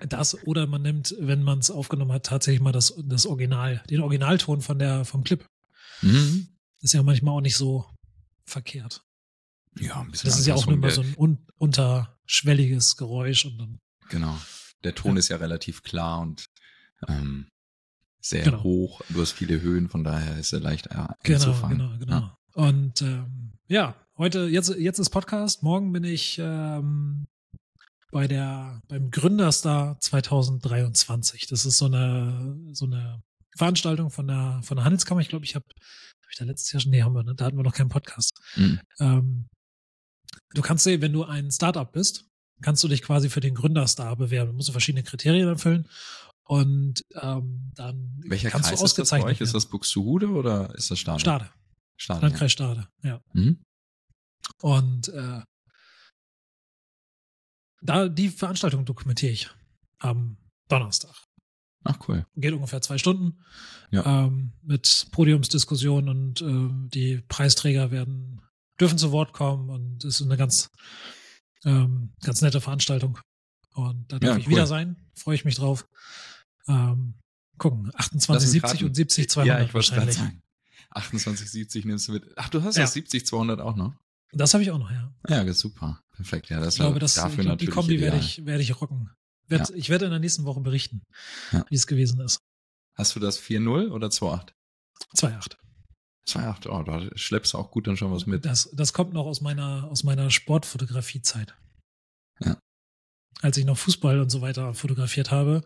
[0.00, 4.00] Das oder man nimmt, wenn man es aufgenommen hat, tatsächlich mal das, das Original, den
[4.02, 5.44] Originalton von der, vom Clip.
[6.02, 6.48] Mhm.
[6.82, 7.86] Ist ja manchmal auch nicht so
[8.46, 9.00] verkehrt.
[9.78, 13.58] Ja, ein bisschen Das ist ja auch nur immer so ein un unterschwelliges Geräusch und
[13.58, 13.78] dann,
[14.10, 14.38] Genau.
[14.84, 15.18] Der Ton Ja.
[15.18, 16.44] ist ja relativ klar und
[17.08, 17.48] ähm,
[18.28, 18.62] sehr Genau.
[18.62, 19.00] hoch.
[19.08, 21.78] Du hast viele Höhen, von daher ist er leicht äh, genau, einzufangen.
[21.78, 22.20] genau, genau.
[22.20, 22.38] Ja.
[22.54, 27.26] Und ähm, ja, heute, jetzt, jetzt ist Podcast, morgen bin ich ähm,
[28.10, 31.46] bei der, beim Gründerstar 2023.
[31.46, 33.22] Das ist so eine, so eine
[33.56, 35.20] Veranstaltung von der, von der Handelskammer.
[35.20, 37.34] Ich glaube, ich habe, habe ich da letztes Jahr schon, nee, haben wir, ne?
[37.34, 38.32] da hatten wir noch keinen Podcast.
[38.56, 38.80] Mhm.
[39.00, 39.46] Ähm,
[40.54, 42.24] du kannst sehen, wenn du ein Startup bist,
[42.62, 44.52] kannst du dich quasi für den Gründerstar bewerben.
[44.52, 45.86] Du musst verschiedene Kriterien erfüllen
[46.48, 49.40] und ähm, dann Welcher kannst Kreis du ist das ausgezeichnet?
[49.40, 51.20] Ist das Buxtehude oder ist das Stade?
[51.20, 51.50] Stade,
[51.96, 52.20] Stade.
[52.20, 52.26] Ja.
[52.28, 53.20] Landkreis Stade, ja.
[53.32, 53.62] Mhm.
[54.62, 55.42] Und äh,
[57.82, 59.50] da die Veranstaltung dokumentiere ich
[59.98, 61.14] am Donnerstag.
[61.84, 62.26] Ach cool.
[62.34, 63.38] Geht ungefähr zwei Stunden
[63.90, 64.24] Ja.
[64.26, 68.40] ähm, mit Podiumsdiskussion und ähm, die Preisträger werden
[68.80, 70.68] dürfen zu Wort kommen und es ist eine ganz
[71.64, 73.18] ähm, ganz nette Veranstaltung.
[73.74, 74.52] Und da darf Ja, ich cool.
[74.52, 74.96] wieder sein.
[75.16, 75.86] Freue ich mich drauf.
[76.68, 77.14] Ähm,
[77.58, 80.16] gucken, 28, 70 und 70, 200 Ja, ich wahrscheinlich.
[80.16, 80.42] sagen.
[80.90, 82.24] 28, 70 nimmst du mit.
[82.36, 82.82] Ach, du hast Ja.
[82.82, 83.94] das 70, 200 auch noch?
[84.32, 85.12] Das habe ich auch noch, ja.
[85.28, 86.00] Ja, das ist super.
[86.12, 86.48] Perfekt.
[86.48, 88.80] Ja, das Ich glaube, das, ich dafür glaube, die natürlich Kombi werde ich, werde ich
[88.80, 89.10] rocken.
[89.48, 91.02] Werd, Ich werde in der nächsten Woche berichten,
[91.52, 91.64] Ja.
[91.68, 92.40] wie es gewesen ist.
[92.96, 94.52] Hast du das 4-0 oder 2-8?
[95.14, 95.56] 2,8.
[96.28, 98.44] 2-8, oh, da schleppst du auch gut dann schon was mit.
[98.44, 101.54] Das, das kommt noch aus meiner, aus meiner Sportfotografiezeit.
[102.40, 102.58] Ja.
[103.42, 105.62] Als ich noch Fußball und so weiter fotografiert habe,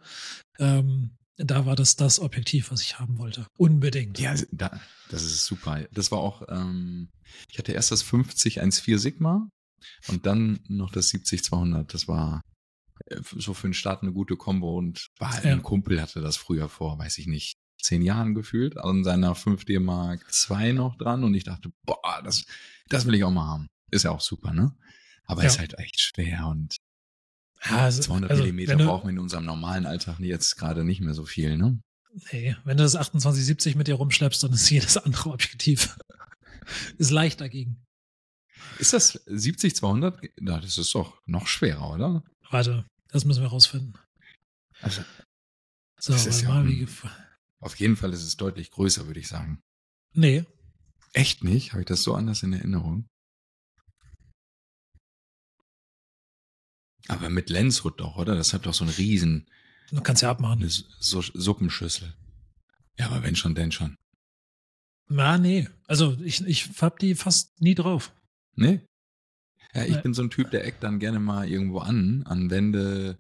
[0.59, 3.47] ähm, da war das das Objektiv, was ich haben wollte.
[3.57, 4.19] Unbedingt.
[4.19, 4.79] Ja, da,
[5.09, 5.87] das ist super.
[5.93, 7.09] Das war auch, ähm,
[7.49, 9.49] ich hatte erst das 50 1.4 Sigma
[10.09, 11.95] und dann noch das 70 200.
[11.95, 12.43] Das war
[13.07, 15.53] äh, so für den Start eine gute Kombo und war halt Ja.
[15.53, 19.81] ein Kumpel hatte das früher vor, weiß ich nicht, zehn Jahren gefühlt, an seiner 5D
[19.81, 22.45] Mark II noch dran und ich dachte, boah, das,
[22.91, 23.69] das will ich auch mal haben.
[23.91, 24.77] Ist ja auch super, ne?
[25.25, 25.49] Aber Ja.
[25.49, 26.77] ist halt echt schwer und
[27.65, 31.01] Ja, also- 200 also, Millimeter du- brauchen wir in unserem normalen Alltag jetzt gerade nicht
[31.01, 31.81] mehr so viel, ne?
[32.33, 35.97] Nee, wenn du das 2870 mit dir rumschleppst, dann ist jedes andere Objektiv
[36.99, 37.85] ist leicht dagegen.
[38.79, 40.21] Ist das 70 200?
[40.41, 42.25] Na, das ist doch noch schwerer, oder?
[42.51, 43.95] Warte, das müssen wir rausfinden.
[44.81, 45.03] Also
[45.99, 46.89] So, ist ja mal, ein-
[47.61, 49.61] auf jeden Fall ist es deutlich größer, würde ich sagen.
[50.15, 50.45] Nee,
[51.13, 51.73] Echt nicht?
[51.73, 53.07] Habe ich das so anders in Erinnerung?
[57.11, 58.35] Aber mit Lenshood doch, oder?
[58.37, 59.47] Das hat doch so einen riesen
[59.91, 60.61] du kannst ja abmachen.
[60.61, 62.15] eine so Suppenschüssel.
[62.99, 63.97] Ja, aber wenn schon, denn schon.
[65.09, 65.69] Na, nee.
[65.89, 68.13] Also ich, ich hab die fast nie drauf.
[68.55, 68.81] Nee?
[69.75, 70.03] Ja, ich Nee.
[70.03, 73.19] bin so ein Typ, der eckt dann gerne mal irgendwo an, an Wände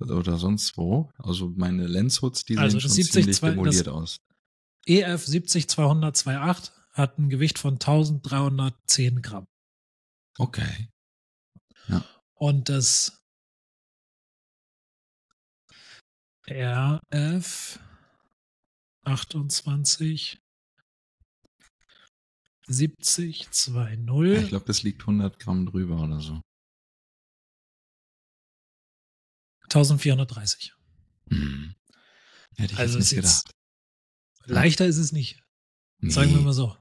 [0.00, 1.10] oder sonst wo.
[1.18, 4.18] Also meine Lenshoods, die Also sehen schon 70, ziemlich demoliert aus.
[4.86, 9.46] EF 70 200 28 hat ein Gewicht von 1310 Gramm.
[10.38, 10.88] Okay.
[12.40, 13.22] Und das
[16.48, 17.78] RF
[19.04, 20.40] 28
[22.66, 26.40] 70 Ja, 20 ich glaube, das liegt 100 Gramm drüber oder so.
[29.64, 30.74] 1430.
[31.28, 31.74] Hm.
[32.56, 33.50] Hätte ich Also nicht gedacht.
[34.46, 35.44] Leichter ist es nicht.
[36.02, 36.44] Sagen wir Nee.
[36.44, 36.76] mal so.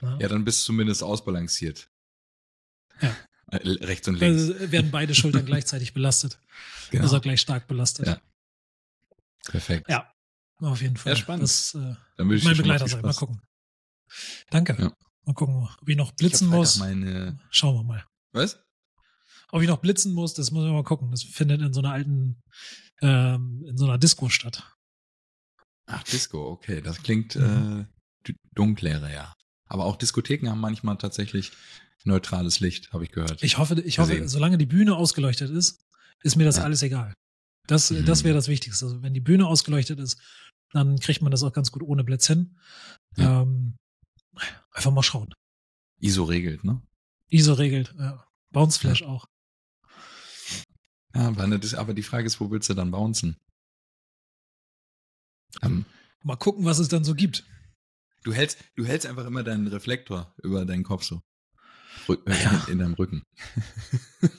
[0.00, 0.18] Ja.
[0.18, 1.90] Ja, dann bist du zumindest ausbalanciert.
[3.00, 3.14] Ja.
[3.50, 4.42] Äh, Rechts und links.
[4.50, 6.38] Also werden beide Schultern gleichzeitig belastet.
[6.90, 7.04] genau.
[7.04, 8.06] Also gleich stark belastet.
[8.06, 8.20] Ja.
[9.44, 9.88] Perfekt.
[9.88, 10.12] Ja,
[10.60, 11.12] auf jeden Fall.
[11.12, 11.44] Ja, spannend.
[11.44, 11.78] Das äh,
[12.16, 13.02] Dann würde ich mein Begleiter sein.
[13.02, 13.40] Mal gucken.
[14.50, 14.76] Danke.
[14.78, 14.92] Ja.
[15.24, 16.76] Mal gucken, ob ich noch Ich blitzen Freitag muss.
[16.78, 18.04] Meine, Schauen wir mal.
[18.32, 18.60] was?
[19.52, 21.10] Ob ich noch blitzen muss, das muss ich mal gucken.
[21.12, 22.42] Das findet in so einer alten,
[23.00, 24.64] ähm, in so einer Disco statt.
[25.86, 26.80] Ach, Disco, okay.
[26.80, 27.86] Das klingt Mhm.
[27.88, 29.32] äh, d- dunkler, ja.
[29.68, 31.52] Aber auch Diskotheken haben manchmal tatsächlich
[32.06, 33.42] neutrales Licht, habe ich gehört.
[33.42, 34.28] Ich hoffe, ich hoffe, Gesehen.
[34.28, 35.80] solange die Bühne ausgeleuchtet ist,
[36.22, 36.64] ist mir das Ja.
[36.64, 37.12] alles egal.
[37.66, 38.04] Das, Mhm.
[38.06, 38.84] das wäre das Wichtigste.
[38.86, 40.20] Also wenn die Bühne ausgeleuchtet ist,
[40.72, 42.56] dann kriegt man das auch ganz gut ohne Blitz hin.
[43.16, 43.42] Ja.
[43.42, 43.76] Ähm,
[44.70, 45.32] einfach mal schauen.
[46.00, 46.82] ISO regelt, ne?
[47.28, 48.24] ISO regelt, ja.
[48.50, 49.26] Bounce Flash auch.
[51.14, 53.36] Ja, aber, ne, das, aber die Frage ist, wo willst du dann bouncen?
[55.62, 55.86] Ähm,
[56.22, 57.44] Mal gucken, was es dann so gibt.
[58.24, 61.20] du, hältst, du hältst einfach immer deinen Reflektor über deinen Kopf so.
[62.08, 62.64] Äh, Ja.
[62.66, 63.22] in, in deinem Rücken.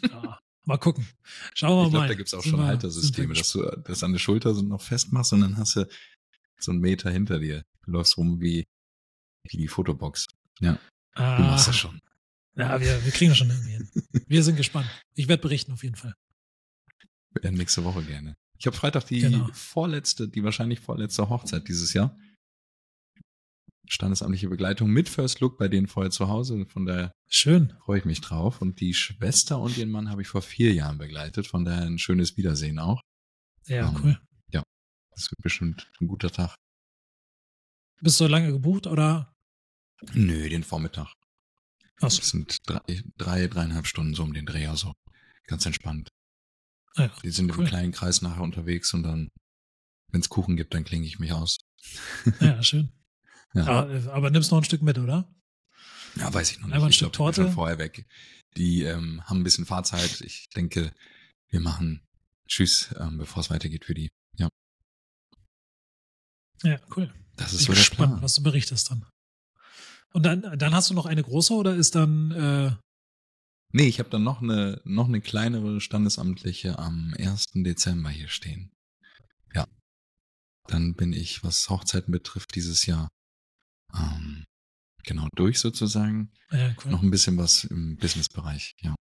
[0.09, 1.07] Ja, mal gucken.
[1.53, 2.07] Schauen wir Ich glaube, mal.
[2.07, 4.81] da gibt's auch Sind schon wir- Haltersysteme, dass du das an der Schulter so noch
[4.81, 5.87] festmachst und dann hast du
[6.59, 7.63] so einen Meter hinter dir.
[7.85, 8.65] Du läufst rum wie,
[9.43, 10.27] wie die Fotobox.
[10.59, 10.79] wir-
[11.15, 11.99] Du machst ah, das schon.
[12.55, 13.89] ja, wir, wir kriegen das schon irgendwie hin.
[14.27, 14.87] Wir sind gespannt.
[15.15, 16.13] Ich werde berichten auf jeden Fall.
[17.43, 18.35] Nächste Woche gerne.
[18.59, 19.49] Ich habe Freitag die Genau.
[19.53, 22.17] vorletzte, die wahrscheinlich vorletzte Hochzeit dieses Jahr.
[23.89, 26.65] Standesamtliche Begleitung mit First Look bei denen vorher zu Hause.
[26.67, 27.73] Von daher Schön.
[27.85, 28.61] freue ich mich drauf.
[28.61, 31.47] Und die Schwester und ihren Mann habe ich vor vier Jahren begleitet.
[31.47, 33.01] Von daher ein schönes Wiedersehen auch.
[33.65, 34.19] Ja, Ähm, cool.
[35.11, 36.55] Das wird bestimmt ein guter Tag.
[38.01, 39.33] Bist du lange gebucht oder?
[40.13, 41.11] Nö, den Vormittag.
[41.99, 42.19] Achso.
[42.19, 44.67] Das sind drei, drei dreieinhalb Stunden so um den Dreh.
[44.67, 44.93] Also
[45.47, 46.09] ganz entspannt.
[46.97, 47.63] Ja, Die sind cool.
[47.63, 49.29] im kleinen Kreis nachher unterwegs und dann,
[50.11, 51.57] wenn es Kuchen gibt, dann klinge ich mich aus.
[52.39, 52.91] ja schön.
[53.57, 53.65] Ja.
[53.67, 55.27] Aber, aber nimmst noch ein Stück mit, oder?
[56.15, 56.73] Ja, weiß ich noch nicht.
[56.75, 57.51] Einmal ein ich Stück glaub, ich Torte?
[57.51, 58.05] vorher weg.
[58.55, 60.21] Die ähm, haben ein bisschen Fahrzeit.
[60.21, 60.93] Ich denke,
[61.49, 62.01] wir machen
[62.47, 64.09] Tschüss, ähm, bevor es weitergeht für die.
[64.37, 64.49] Ja,
[66.63, 67.13] Ja, cool.
[67.35, 68.21] das Ich ist so bin der gespannt, Plan.
[68.21, 69.05] was du berichtest dann.
[70.13, 72.71] Und dann, dann hast du noch eine große oder ist dann, äh,
[73.73, 77.47] Nee, ich habe dann noch eine, noch eine kleinere Standesamtliche am 1.
[77.53, 78.71] Dezember hier stehen.
[79.53, 79.67] Ja.
[80.67, 83.09] Dann bin ich, was Hochzeiten betrifft, dieses Jahr
[83.99, 84.43] ähm,
[85.03, 86.31] genau durch sozusagen.
[86.51, 86.91] ja, cool.
[86.91, 88.95] Noch ein bisschen was im Businessbereich, ja.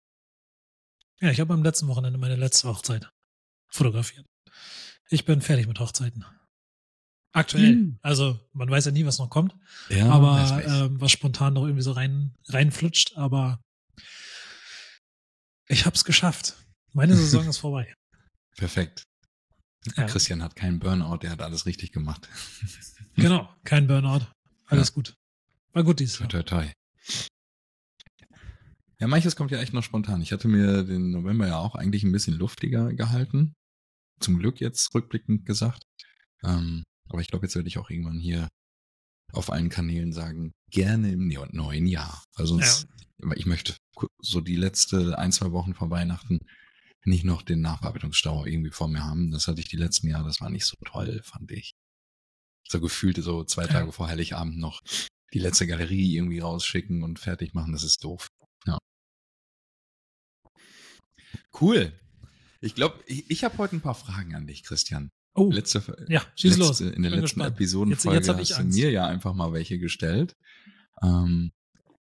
[1.21, 3.09] Ja, ich habe am letzten Wochenende meine letzte Hochzeit
[3.69, 4.25] fotografiert.
[5.09, 6.25] Ich bin fertig mit Hochzeiten.
[7.31, 7.75] Aktuell.
[7.75, 7.99] Mhm.
[8.01, 9.55] Also man weiß ja nie, was noch kommt,
[9.89, 13.17] Ja, aber ähm, was spontan noch irgendwie so rein reinflutscht.
[13.17, 13.59] Aber
[15.67, 16.55] ich habe es geschafft.
[16.93, 17.93] Meine Saison ist vorbei.
[18.55, 19.03] Perfekt.
[19.95, 22.29] Ja, Christian hat keinen Burnout, der hat alles richtig gemacht.
[23.15, 24.27] genau, kein Burnout.
[24.67, 25.15] Alles gut.
[25.73, 26.43] War gut dieses Toi, Jahr.
[26.43, 26.71] toi, toi.
[28.99, 30.21] Ja, manches kommt ja echt noch spontan.
[30.21, 33.53] Ich hatte mir den November ja auch eigentlich ein bisschen luftiger gehalten.
[34.19, 35.83] Zum Glück jetzt rückblickend gesagt.
[36.43, 38.47] Ähm, aber ich glaube, jetzt werde ich auch irgendwann hier
[39.33, 42.23] auf allen Kanälen sagen, gerne im neuen Jahr.
[42.35, 42.87] Weil sonst,
[43.21, 43.75] aber ich möchte
[44.21, 46.39] so die letzte ein, zwei Wochen vor Weihnachten
[47.05, 49.31] nicht noch den Nachbearbeitungsstau irgendwie vor mir haben.
[49.31, 51.73] Das hatte ich die letzten Jahre, das war nicht so toll, fand ich.
[52.67, 53.65] So gefühlt so zwei.
[53.67, 54.81] Tage vor Heiligabend noch
[55.33, 58.27] die letzte Galerie irgendwie rausschicken und fertig machen, das ist doof.
[58.65, 58.77] Ja.
[61.59, 61.91] Cool.
[62.61, 65.09] Ich glaube, ich, ich habe heute ein paar Fragen an dich, Christian.
[65.35, 66.81] Oh, Letzte, ja, schieß letzte, los.
[66.81, 67.55] In der Bin letzten gespannt.
[67.55, 68.77] Episodenfolge Jetzt- jetzt hast du Angst.
[68.77, 70.35] mir ja einfach mal welche gestellt.
[71.01, 71.51] Ähm,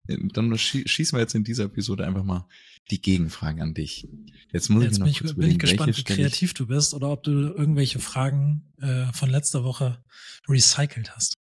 [0.07, 2.47] dann schie- schießen wir jetzt in dieser Episode einfach mal
[2.89, 4.07] die Gegenfragen an dich.
[4.51, 6.93] Jetzt muss Jetzt ich mir bin noch ich, bin ich gespannt, wie kreativ du bist
[6.93, 10.03] oder ob du irgendwelche Fragen äh, von letzter Woche
[10.47, 11.35] recycelt hast.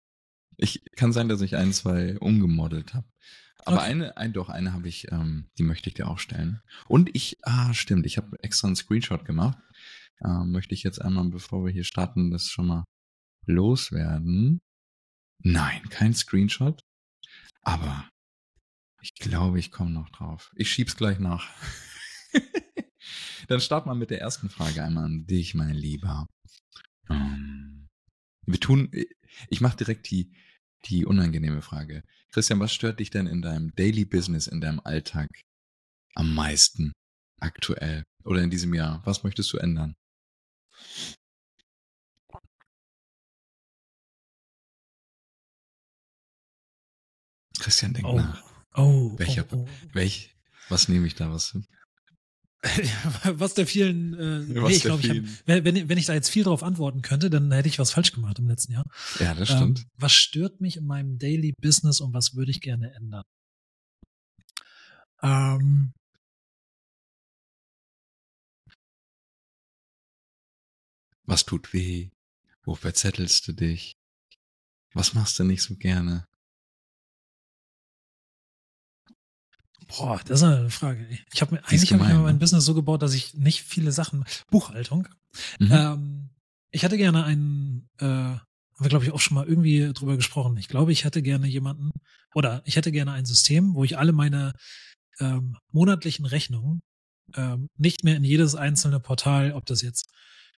[0.58, 3.08] Ich kann sein, dass ich ein, zwei umgemodelt habe.
[3.66, 3.86] Aber Okay.
[3.92, 6.62] eine, ein, doch, eine habe ich, ähm, die möchte ich dir auch stellen.
[6.88, 9.58] Und ich, ah, stimmt, ich habe extra einen Screenshot gemacht.
[10.24, 12.84] Ähm, möchte ich jetzt einmal, bevor wir hier starten, das schon mal
[13.46, 14.60] loswerden.
[15.44, 16.82] Nein, kein Screenshot.
[17.62, 18.10] Aber
[19.02, 20.52] ich glaube, ich komme noch drauf.
[20.56, 21.48] Ich schieb's gleich nach.
[23.48, 26.28] Dann starten wir mit der ersten Frage einmal an dich, mein Lieber.
[27.10, 27.88] Ähm,
[28.46, 28.92] wir tun,
[29.50, 30.32] ich mache direkt die,
[30.86, 32.04] die unangenehme Frage.
[32.32, 35.30] Christian, was stört dich denn in deinem Daily Business, in deinem Alltag
[36.16, 36.92] am meisten
[37.40, 39.02] aktuell oder in diesem Jahr?
[39.06, 39.96] Was möchtest du ändern?
[47.60, 48.49] Christian, denk Oh, nach.
[48.80, 50.36] Oh, Welcher- oh, Welch,
[50.70, 51.32] was nehme ich da?
[51.32, 51.56] Was?
[51.56, 51.62] oh.
[53.24, 56.30] was der vielen, äh, Was nee, ich glaube, ich hab, wenn wenn ich da jetzt
[56.30, 58.84] viel drauf antworten könnte, dann hätte ich was falsch gemacht im letzten Jahr.
[59.20, 59.80] Ja, das stimmt.
[59.80, 63.24] Ähm, was stört mich in meinem Daily Business und was würde ich gerne ändern?
[65.22, 65.94] Ähm,
[71.30, 72.10] Was tut weh?
[72.64, 73.94] Wo verzettelst du dich?
[74.94, 76.26] Was machst du nicht so gerne?
[79.90, 81.06] Boah, das ist eine Frage.
[81.34, 82.40] Ich habe mir eigentlich habe ich mir mein ne?
[82.40, 85.08] Business so gebaut, dass ich nicht viele Sachen Buchhaltung.
[85.60, 85.72] Mhm.
[85.72, 86.30] Ähm,
[86.72, 88.42] ich hätte gerne einen, äh, haben
[88.78, 90.58] wir glaube ich auch schon mal irgendwie drüber gesprochen.
[90.58, 91.92] Ich glaube, ich hätte gerne jemanden
[92.36, 94.54] oder ich hätte gerne ein System, wo ich alle meine
[95.20, 96.82] ähm, monatlichen Rechnungen
[97.36, 100.06] ähm, nicht mehr in jedes einzelne Portal, ob das jetzt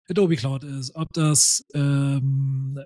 [0.08, 2.80] Adobe Cloud ist, ob das ähm,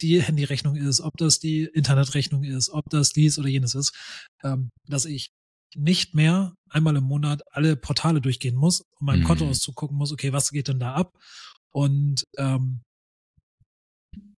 [0.00, 3.94] die Handyrechnung ist, ob das die Internetrechnung ist, ob das dies oder jenes ist,
[4.42, 5.32] ähm, dass ich
[5.76, 9.24] nicht mehr einmal im Monat alle Portale durchgehen muss, um meinem mhm.
[9.24, 11.16] Konto auszugucken muss, okay, was geht denn da ab?
[11.72, 12.82] Und ähm,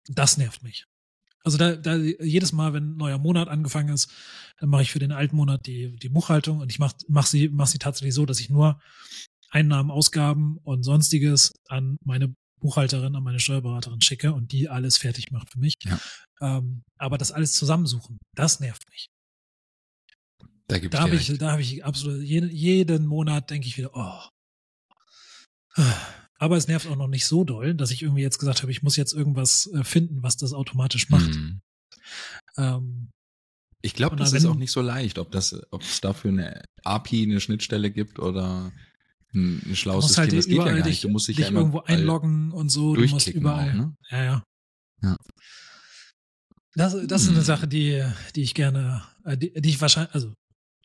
[0.07, 0.85] das nervt mich.
[1.43, 4.11] Also da, da jedes Mal, wenn ein neuer Monat angefangen ist,
[4.59, 7.49] dann mache ich für den alten Monat die, die Buchhaltung und ich mache mach sie,
[7.49, 8.81] mach sie tatsächlich so, dass ich nur
[9.49, 15.31] Einnahmen, Ausgaben und sonstiges an meine Buchhalterin, an meine Steuerberaterin schicke und die alles fertig
[15.31, 15.75] macht für mich.
[15.85, 15.99] Ja.
[16.41, 19.07] Ähm, aber das alles zusammensuchen, das nervt mich.
[20.67, 25.81] Da, da habe ich, da habe ich absolut jeden, jeden Monat denke ich wieder, oh.
[26.39, 28.83] Aber es nervt auch noch nicht so doll, dass ich irgendwie jetzt gesagt habe, ich
[28.83, 31.29] muss jetzt irgendwas äh, finden, was das automatisch macht.
[31.29, 31.61] Mhm.
[32.57, 33.09] Ähm,
[33.81, 37.23] ich glaube, das ist auch nicht so leicht, ob das, ob es dafür eine API,
[37.23, 38.71] eine Schnittstelle gibt oder
[39.33, 40.23] ein, ein schlaues System.
[40.23, 41.03] Halt das geht ja gar nicht.
[41.03, 42.95] Du musst dich, dich ja irgendwo einloggen und so.
[42.95, 43.69] Du musst überall.
[43.69, 43.95] Auch, ne?
[44.09, 44.43] Ja, ja.
[45.03, 45.17] ja.
[46.73, 47.45] Das, das ist eine hm.
[47.45, 48.03] Sache, die,
[48.35, 50.33] die ich gerne, äh, die, die ich wahrscheinlich, also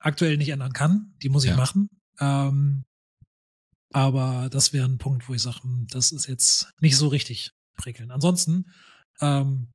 [0.02, 1.14] aktuell nicht ändern kann.
[1.22, 1.56] Die muss ich ja.
[1.56, 1.88] machen.
[2.18, 2.84] Ähm,
[3.92, 7.50] aber das wäre ein Punkt, wo ich sage, hm, das ist jetzt nicht so richtig
[7.76, 8.10] prickeln.
[8.10, 8.70] Ansonsten
[9.20, 9.70] ähm,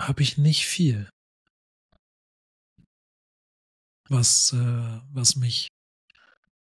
[0.00, 1.08] habe ich nicht viel,
[4.08, 5.68] was, äh, was mich,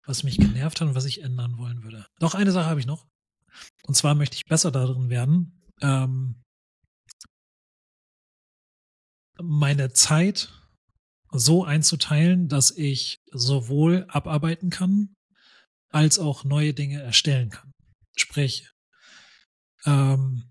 [0.04, 2.06] was mich genervt hat und was ich ändern wollen würde.
[2.18, 3.06] Doch eine Sache habe ich noch.
[3.84, 6.42] Und zwar möchte ich besser darin werden, ähm,
[9.38, 10.52] meine Zeit
[11.30, 15.14] so einzuteilen, dass ich sowohl abarbeiten kann,
[15.90, 17.72] als auch neue Dinge erstellen kann.
[18.16, 18.70] Sprich,
[19.84, 20.50] ähm,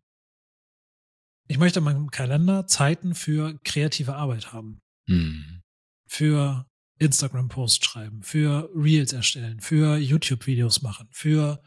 [1.47, 4.79] ich möchte in meinem Kalender Zeiten für kreative Arbeit haben.
[5.07, 5.61] Mhm.
[6.07, 6.65] Für
[6.99, 11.61] Instagram-Posts schreiben, für Reels erstellen, für YouTube-Videos machen, für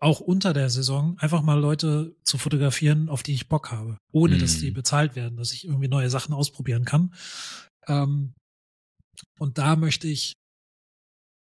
[0.00, 4.36] auch unter der Saison einfach mal Leute zu fotografieren, auf die ich Bock habe, ohne
[4.36, 4.40] mhm.
[4.40, 4.74] dass die mhm.
[4.74, 7.14] bezahlt werden, dass ich irgendwie neue Sachen ausprobieren kann.
[7.86, 8.34] Ähm,
[9.38, 10.32] und da möchte ich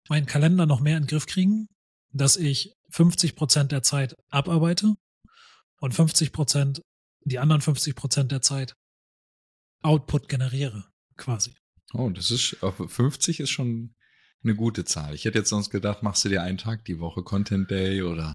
[0.08, 1.66] meinen Kalender noch mehr in den Griff kriegen,
[2.12, 4.94] dass ich 50 Prozent der Zeit abarbeite
[5.80, 6.80] und 50 Prozent,
[7.24, 8.74] die anderen 50 Prozent der Zeit
[9.82, 11.54] Output generiere, quasi.
[11.92, 13.94] Oh, das ist, 50 ist schon
[14.44, 15.14] eine gute Zahl.
[15.14, 18.34] Ich hätte jetzt sonst gedacht, machst du dir einen Tag die Woche Content Day oder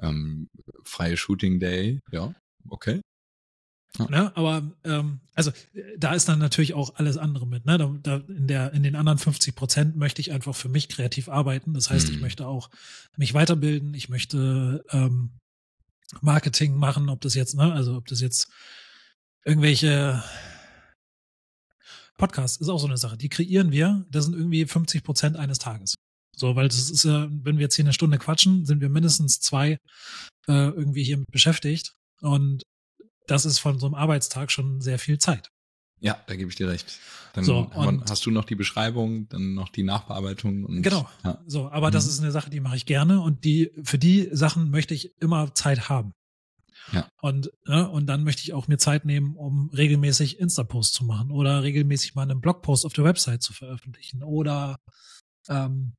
[0.00, 0.48] ähm,
[0.84, 2.00] freie Shooting Day.
[2.10, 2.34] Ja,
[2.68, 3.00] okay.
[3.98, 4.10] Ja.
[4.10, 4.36] Ne?
[4.36, 5.52] Aber ähm, also
[5.96, 7.64] da ist dann natürlich auch alles andere mit.
[7.64, 7.78] Ne?
[7.78, 11.28] Da, da in, der, in den anderen 50 Prozent möchte ich einfach für mich kreativ
[11.28, 11.74] arbeiten.
[11.74, 12.14] Das heißt, mhm.
[12.14, 12.70] ich möchte auch
[13.16, 15.38] mich weiterbilden, ich möchte ähm,
[16.20, 18.48] Marketing machen, ob das jetzt, ne, also ob das jetzt
[19.44, 20.22] irgendwelche
[22.16, 23.16] Podcasts ist auch so eine Sache.
[23.16, 25.94] Die kreieren wir, das sind irgendwie 50 Prozent eines Tages.
[26.36, 29.40] So, weil das ist ja, wenn wir jetzt hier eine Stunde quatschen, sind wir mindestens
[29.40, 29.78] zwei
[30.48, 31.94] äh, irgendwie hier beschäftigt.
[32.20, 32.62] Und
[33.26, 35.48] das ist von so einem Arbeitstag schon sehr viel Zeit.
[36.00, 36.98] Ja, da gebe ich dir recht.
[37.32, 37.70] Dann so,
[38.08, 40.64] hast du noch die Beschreibung, dann noch die Nachbearbeitung.
[40.64, 41.08] Und, genau.
[41.24, 41.42] Ja.
[41.46, 41.92] So, aber mhm.
[41.92, 45.12] das ist eine Sache, die mache ich gerne und die für die Sachen möchte ich
[45.20, 46.12] immer Zeit haben.
[46.92, 47.08] Ja.
[47.20, 51.30] Und, ja, und dann möchte ich auch mir Zeit nehmen, um regelmäßig Insta-Posts zu machen
[51.30, 54.76] oder regelmäßig mal einen Blogpost auf der Website zu veröffentlichen oder
[55.48, 55.94] ähm,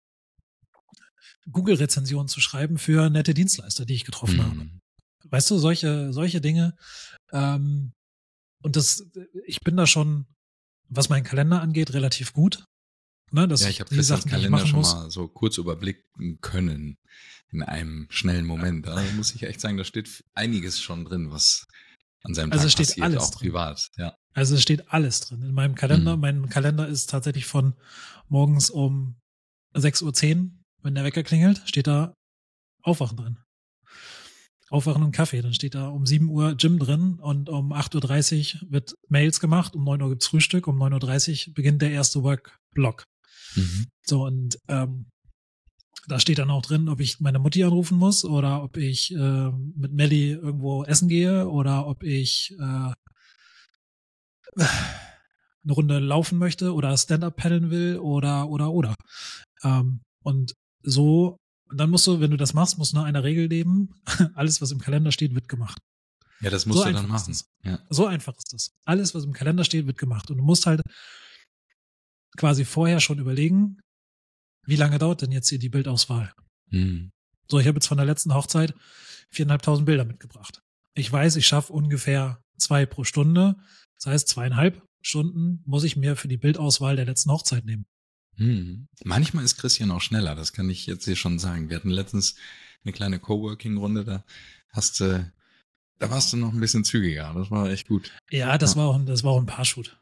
[1.51, 4.43] Google-Rezensionen zu schreiben für nette Dienstleister, die ich getroffen mhm.
[4.43, 4.69] habe.
[5.29, 6.75] Weißt du, solche, solche Dinge.
[7.31, 7.93] Ähm,
[8.61, 9.05] und das,
[9.45, 10.25] ich bin da schon,
[10.89, 12.65] was meinen Kalender angeht, relativ gut.
[13.35, 16.97] Ne, ja, ich habe den Kalender schon mal so kurz überblicken können
[17.51, 18.87] in einem schnellen Moment.
[18.87, 21.67] Da muss ich echt sagen, da steht einiges schon drin, was
[22.23, 23.39] an seinem also Tag steht passiert, alles auch drin.
[23.39, 23.89] privat.
[23.97, 24.15] Ja.
[24.33, 26.15] Also es steht alles drin in meinem Kalender.
[26.15, 26.21] Mhm.
[26.21, 27.73] Mein Kalender ist tatsächlich von
[28.29, 29.17] morgens um
[29.75, 32.13] 6.10 Uhr, wenn der Wecker klingelt, steht da
[32.83, 33.39] Aufwachen drin.
[34.69, 35.41] Aufwachen und Kaffee.
[35.41, 39.75] Dann steht da um 7 Uhr Gym drin und um 8.30 Uhr wird Mails gemacht,
[39.75, 43.03] um 9 Uhr gibt's Frühstück, um 9.30 Uhr beginnt der erste Work-Block.
[43.55, 43.87] Mhm.
[44.03, 45.07] So, und ähm,
[46.07, 49.49] da steht dann auch drin, ob ich meine Mutti anrufen muss oder ob ich äh,
[49.49, 52.93] mit Melly irgendwo essen gehe oder ob ich äh,
[54.57, 58.95] eine Runde laufen möchte oder Stand-up paddeln will oder oder oder.
[59.63, 60.53] Ähm, und
[60.83, 61.37] so,
[61.73, 63.89] dann musst du, wenn du das machst, musst du nach einer Regel leben.
[64.35, 65.79] Alles, was im Kalender steht, wird gemacht.
[66.41, 67.35] Ja, das musst so du dann machen.
[67.63, 67.79] Ja.
[67.89, 68.71] So einfach ist das.
[68.85, 70.29] Alles, was im Kalender steht, wird gemacht.
[70.29, 70.81] Und du musst halt
[72.35, 73.79] quasi vorher schon überlegen,
[74.65, 76.33] wie lange dauert denn jetzt hier die Bildauswahl?
[76.69, 77.11] Mhm.
[77.47, 78.73] So, ich habe jetzt von der letzten Hochzeit
[79.29, 80.61] viereinhalbtausend Bilder mitgebracht.
[80.93, 83.55] Ich weiß, ich schaffe ungefähr zwei pro Stunde.
[83.97, 87.85] Das heißt, zweieinhalb Stunden muss ich mir für die Bildauswahl der letzten Hochzeit nehmen.
[88.37, 88.87] Hm.
[89.03, 91.69] Manchmal ist Christian auch schneller, das kann ich jetzt hier schon sagen.
[91.69, 92.35] Wir hatten letztens
[92.83, 94.25] eine kleine Coworking-Runde, da
[94.71, 95.31] hast du,
[95.99, 97.33] da warst du noch ein bisschen zügiger.
[97.33, 98.11] Das war echt gut.
[98.29, 98.81] Ja, das ja.
[98.81, 99.97] war auch, das war auch ein Paarshoot.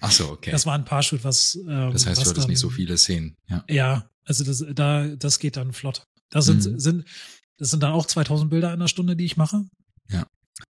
[0.00, 0.50] Ach so, okay.
[0.50, 1.56] Das war ein Paarshoot, was.
[1.56, 3.36] Ähm, das heißt, du hattest dann, nicht so viele Szenen.
[3.48, 6.04] Ja, ja also das, da, das geht dann flott.
[6.30, 6.78] Das sind, mhm.
[6.78, 7.04] sind,
[7.56, 9.64] das sind dann auch 2000 Bilder in der Stunde, die ich mache.
[10.08, 10.26] Ja.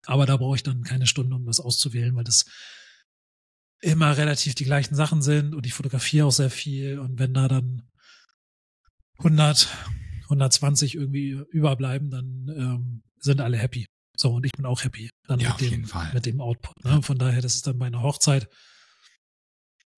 [0.04, 2.44] Aber da brauche ich dann keine Stunde, um das auszuwählen, weil das
[3.80, 7.46] immer relativ die gleichen Sachen sind und ich fotografiere auch sehr viel und wenn da
[7.48, 7.82] dann
[9.18, 9.68] 100,
[10.24, 13.86] 120 irgendwie überbleiben, dann ähm, sind alle happy.
[14.16, 16.84] So, und ich bin auch happy dann ja, mit, dem, mit dem Output.
[16.84, 17.02] Ne?
[17.02, 18.48] Von daher, das ist dann bei einer Hochzeit.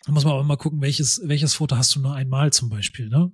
[0.04, 3.08] Da muss man auch mal gucken, welches, welches Foto hast du nur einmal zum Beispiel,
[3.08, 3.32] ne?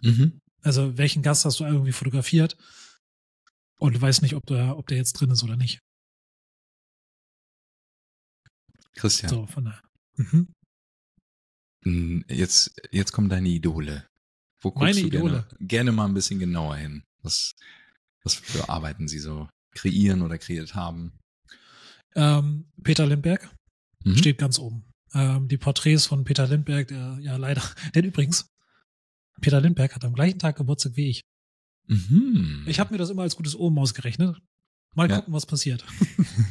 [0.00, 0.40] Mhm.
[0.62, 2.56] Also, welchen Gast hast du irgendwie fotografiert
[3.78, 5.80] und du weißt nicht, ob der, ob der jetzt drin ist oder nicht.
[8.94, 9.30] Christian.
[9.30, 9.82] So, von daher.
[10.16, 10.52] Mhm.
[11.84, 14.06] Hm, jetzt, jetzt kommen deine Idole.
[14.60, 15.42] Wo guckst Meine du Idole.
[15.42, 17.02] Gerne, gerne mal ein bisschen genauer hin?
[17.22, 17.52] Was,
[18.22, 21.18] was für Arbeiten sie so kreieren oder kreiert haben?
[22.14, 23.50] Ähm, Peter Lindberg
[24.04, 24.16] Mhm.
[24.16, 24.84] steht ganz oben.
[25.14, 27.62] Ähm, die Porträts von Peter Lindberg, der ja leider,
[27.94, 28.46] denn übrigens,
[29.40, 31.22] Peter Lindberg hat am gleichen Tag Geburtstag wie ich.
[31.88, 32.64] Mhm.
[32.66, 34.38] Ich habe mir das immer als gutes Omen ausgerechnet.
[34.94, 35.16] Mal Ja.
[35.16, 35.84] gucken, was passiert.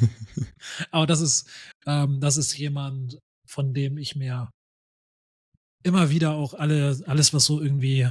[0.92, 1.48] Aber das ist,
[1.86, 4.50] ähm, das ist jemand, von dem ich mir
[5.84, 8.10] immer wieder auch alle, alles, was so irgendwie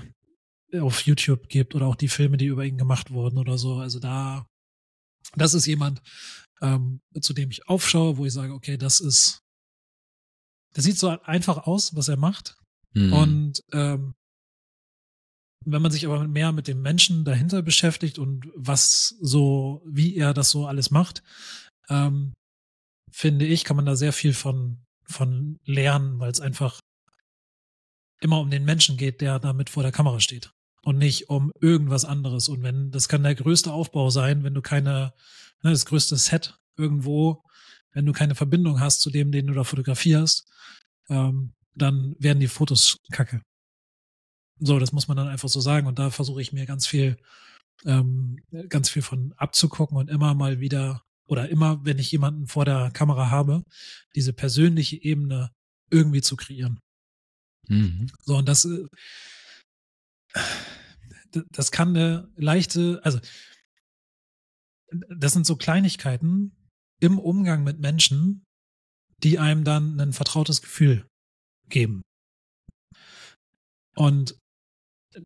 [0.80, 3.76] auf YouTube gibt oder auch die Filme, die über ihn gemacht wurden oder so.
[3.76, 4.46] Also da,
[5.34, 6.00] das ist jemand,
[6.62, 9.40] ähm, zu dem ich aufschaue, wo ich sage, okay, das ist,
[10.72, 12.56] das sieht so einfach aus, was er macht.
[12.92, 13.12] Mhm.
[13.12, 14.14] Und ähm,
[15.64, 20.32] wenn man sich aber mehr mit dem Menschen dahinter beschäftigt und was so, wie er
[20.32, 21.22] das so alles macht,
[21.88, 22.32] ähm,
[23.10, 26.80] finde ich, kann man da sehr viel von, von lernen, weil es einfach
[28.20, 30.52] immer um den Menschen geht, der damit vor der Kamera steht.
[30.82, 32.48] Und nicht um irgendwas anderes.
[32.48, 35.12] Und wenn, das kann der größte Aufbau sein, wenn du keine,
[35.62, 37.42] ne, das größte Set irgendwo,
[37.92, 40.48] wenn du keine Verbindung hast zu dem, den du da fotografierst,
[41.08, 43.42] ähm, dann werden die Fotos kacke.
[44.58, 45.86] So, das muss man dann einfach so sagen.
[45.86, 47.16] Und da versuche ich mir ganz viel,
[47.84, 48.38] ähm,
[48.68, 52.90] ganz viel von abzugucken und immer mal wieder, oder immer, wenn ich jemanden vor der
[52.90, 53.62] Kamera habe,
[54.14, 55.50] diese persönliche Ebene
[55.90, 56.80] irgendwie zu kreieren.
[57.68, 58.08] Mhm.
[58.22, 58.86] So, und das, äh,
[61.50, 63.20] das kann eine leichte, also
[65.08, 66.52] das sind so Kleinigkeiten
[67.00, 68.44] im Umgang mit Menschen,
[69.22, 71.06] die einem dann ein vertrautes Gefühl
[71.68, 72.02] geben.
[73.96, 74.38] Und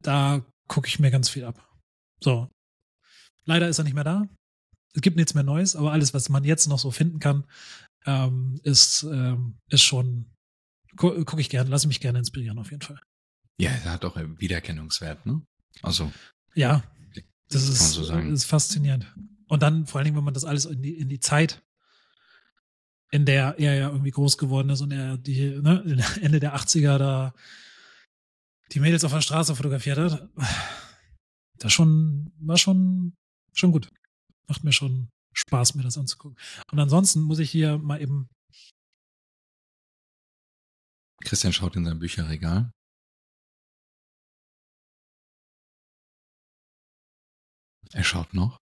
[0.01, 1.69] da gucke ich mir ganz viel ab.
[2.21, 2.49] So.
[3.45, 4.27] Leider ist er nicht mehr da.
[4.95, 7.45] Es gibt nichts mehr Neues, aber alles, was man jetzt noch so finden kann,
[8.07, 10.33] ähm, ist, ähm, ist schon,
[10.97, 13.01] gu gucke ich gerne, lasse mich gerne inspirieren auf jeden Fall.
[13.61, 15.43] Ja, er hat auch Wiedererkennungswert, ne?
[15.83, 16.13] Also,
[16.55, 16.85] Ja,
[17.49, 19.13] das ist, so ist faszinierend.
[19.55, 21.63] Und dann vor allen Dingen, wenn man das alles in die, in die Zeit,
[23.13, 25.85] in der er ja irgendwie groß geworden ist und er die, ne,
[26.21, 27.33] Ende der 80er da
[28.73, 30.29] die Mädels auf der Straße fotografiert hat,
[31.61, 33.15] das schon, war schon,
[33.53, 33.93] schon gut.
[34.49, 36.37] Macht mir schon Spaß, mir das anzugucken.
[36.73, 38.29] Und ansonsten muss ich hier mal eben,
[41.23, 42.73] Christian schaut in sein Bücherregal.
[47.93, 48.64] Er schaut noch.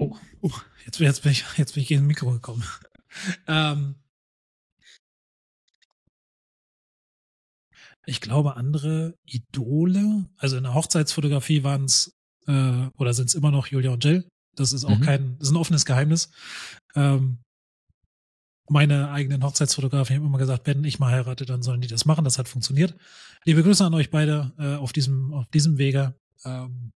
[0.00, 0.50] Oh, oh
[0.84, 2.64] jetzt, jetzt bin ich, jetzt bin ich gegen Mikro gekommen.
[3.46, 3.96] ähm,
[8.06, 12.12] ich glaube, andere Idole, also in der Hochzeitsfotografie waren es
[12.46, 14.28] äh, oder sind es immer noch Julia und Jill.
[14.56, 15.02] Das ist auch Mhm.
[15.02, 16.30] kein, das ist ein offenes Geheimnis.
[16.94, 17.38] Ähm,
[18.68, 22.24] meine eigenen Hochzeitsfotografen haben immer gesagt, wenn ich mal heirate, dann sollen die das machen.
[22.24, 22.96] Das hat funktioniert.
[23.44, 26.14] Liebe Grüße an euch beide äh, auf diesem, auf diesem Wege.
[26.44, 26.92] Ähm,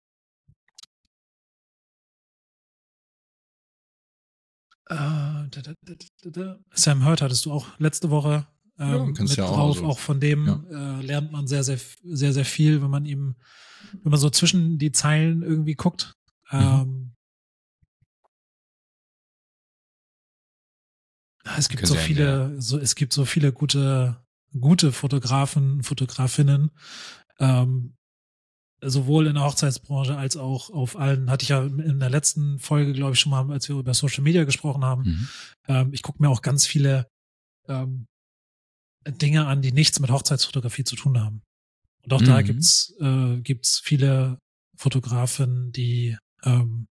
[6.73, 9.77] Sam Hurt hattest du auch letzte Woche Ja, ähm, kannst mit ja auch drauf.
[9.77, 13.35] so- Auch von dem äh, lernt man sehr, sehr, sehr, sehr viel, wenn man ihm,
[14.03, 16.13] wenn man so zwischen die Zeilen irgendwie guckt.
[16.51, 16.59] Mhm.
[16.59, 17.07] Ähm,
[21.45, 24.23] Ja, Es gibt so viele, so, es gibt so viele gute,
[24.59, 26.69] gute Fotografen, Fotografinnen,
[27.39, 27.95] ähm,
[28.83, 32.93] sowohl in der Hochzeitsbranche als auch auf allen, hatte ich ja in der letzten Folge,
[32.93, 35.03] glaube ich, schon mal, als wir über Social Media gesprochen haben.
[35.03, 35.29] Mhm.
[35.67, 37.07] Ähm, ich gucke mir auch ganz viele
[37.67, 38.07] ähm,
[39.07, 41.41] Dinge an, die nichts mit Hochzeitsfotografie zu tun haben.
[42.03, 42.25] Und auch mhm.
[42.25, 44.39] da gibt's äh, gibt's viele
[44.75, 46.87] Fotografen, die ähm,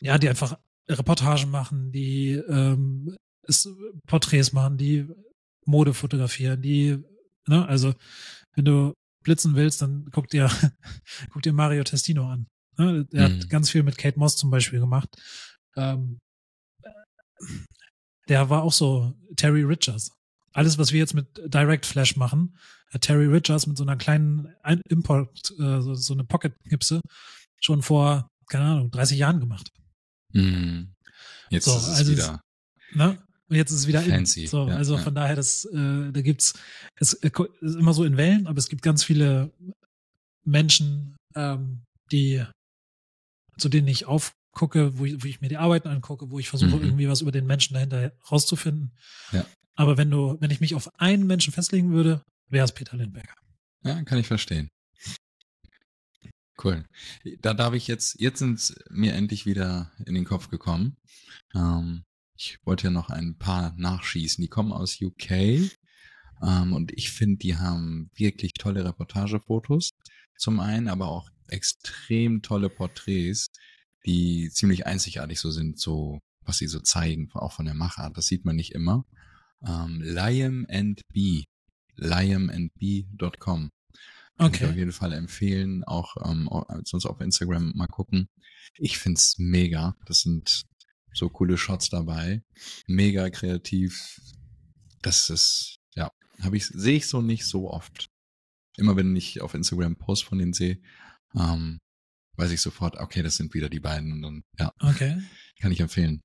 [0.00, 0.58] ja, die einfach
[0.88, 3.16] Reportagen machen, die ähm,
[3.46, 3.68] ist,
[4.06, 5.06] Porträts machen, die
[5.66, 6.98] Mode fotografieren, die,
[7.46, 7.94] ne, also
[8.54, 8.94] wenn du
[9.30, 10.50] blitzen willst, dann guck dir,
[11.32, 12.48] guck dir Mario Testino an.
[12.76, 13.04] Ne?
[13.12, 13.34] Der mhm.
[13.34, 15.08] hat ganz viel mit Kate Moss zum Beispiel gemacht.
[15.76, 16.18] Ähm,
[18.28, 20.10] der war auch so Terry Richards.
[20.52, 22.58] Alles, was wir jetzt mit Direct Flash machen,
[23.00, 24.52] Terry Richards mit so einer kleinen
[24.88, 27.00] Import, äh, so, so eine Pocket-Gipse,
[27.60, 29.70] schon vor, keine Ahnung, 30 Jahren gemacht.
[30.32, 30.92] Mhm.
[31.50, 32.40] Jetzt so, ist es also wieder.
[32.94, 33.16] Ne?
[33.50, 34.42] Und jetzt ist es wieder fancy.
[34.42, 34.48] In.
[34.48, 35.02] So, ja, also ja.
[35.02, 36.54] von daher, das, äh, da gibt's,
[36.94, 39.52] es ist immer so in Wellen, aber es gibt ganz viele
[40.44, 41.82] Menschen, ähm,
[42.12, 42.44] die,
[43.58, 46.76] zu denen ich aufgucke, wo ich, wo ich mir die Arbeiten angucke, wo ich versuche,
[46.76, 46.84] mhm.
[46.84, 48.92] irgendwie was über den Menschen dahinter rauszufinden.
[49.32, 49.44] Ja.
[49.74, 53.34] Aber wenn du, wenn ich mich auf einen Menschen festlegen würde, wäre es Peter Lindberger.
[53.82, 54.68] Ja, kann ich verstehen.
[56.62, 56.84] Cool.
[57.40, 60.96] Da darf ich jetzt, jetzt sind mir endlich wieder in den Kopf gekommen.
[61.54, 62.04] Ähm,
[62.40, 64.40] ich wollte ja noch ein paar nachschießen.
[64.40, 65.30] Die kommen aus UK.
[66.42, 69.90] Ähm, und ich finde, die haben wirklich tolle Reportagefotos.
[70.38, 73.48] Zum einen, aber auch extrem tolle Porträts,
[74.06, 78.16] die ziemlich einzigartig so sind, so, was sie so zeigen, auch von der Machart.
[78.16, 79.04] Das sieht man nicht immer.
[79.62, 81.44] Ähm, Liam and B.
[81.96, 83.70] liamandb.com
[84.38, 84.64] kann okay.
[84.64, 85.84] ich auf jeden Fall empfehlen.
[85.84, 86.48] Auch ähm,
[86.84, 88.30] sonst auf Instagram mal gucken.
[88.78, 89.96] Ich find's mega.
[90.06, 90.64] Das sind
[91.12, 92.42] so coole Shots dabei.
[92.86, 94.20] Mega kreativ.
[95.02, 98.08] Das ist, ja, habe ich, sehe ich so nicht so oft.
[98.76, 100.80] Immer wenn ich auf Instagram Post von denen sehe,
[101.34, 101.78] ähm,
[102.36, 104.12] weiß ich sofort, okay, das sind wieder die beiden.
[104.12, 104.72] Und dann, ja.
[104.80, 105.22] Okay.
[105.60, 106.20] Kann ich empfehlen.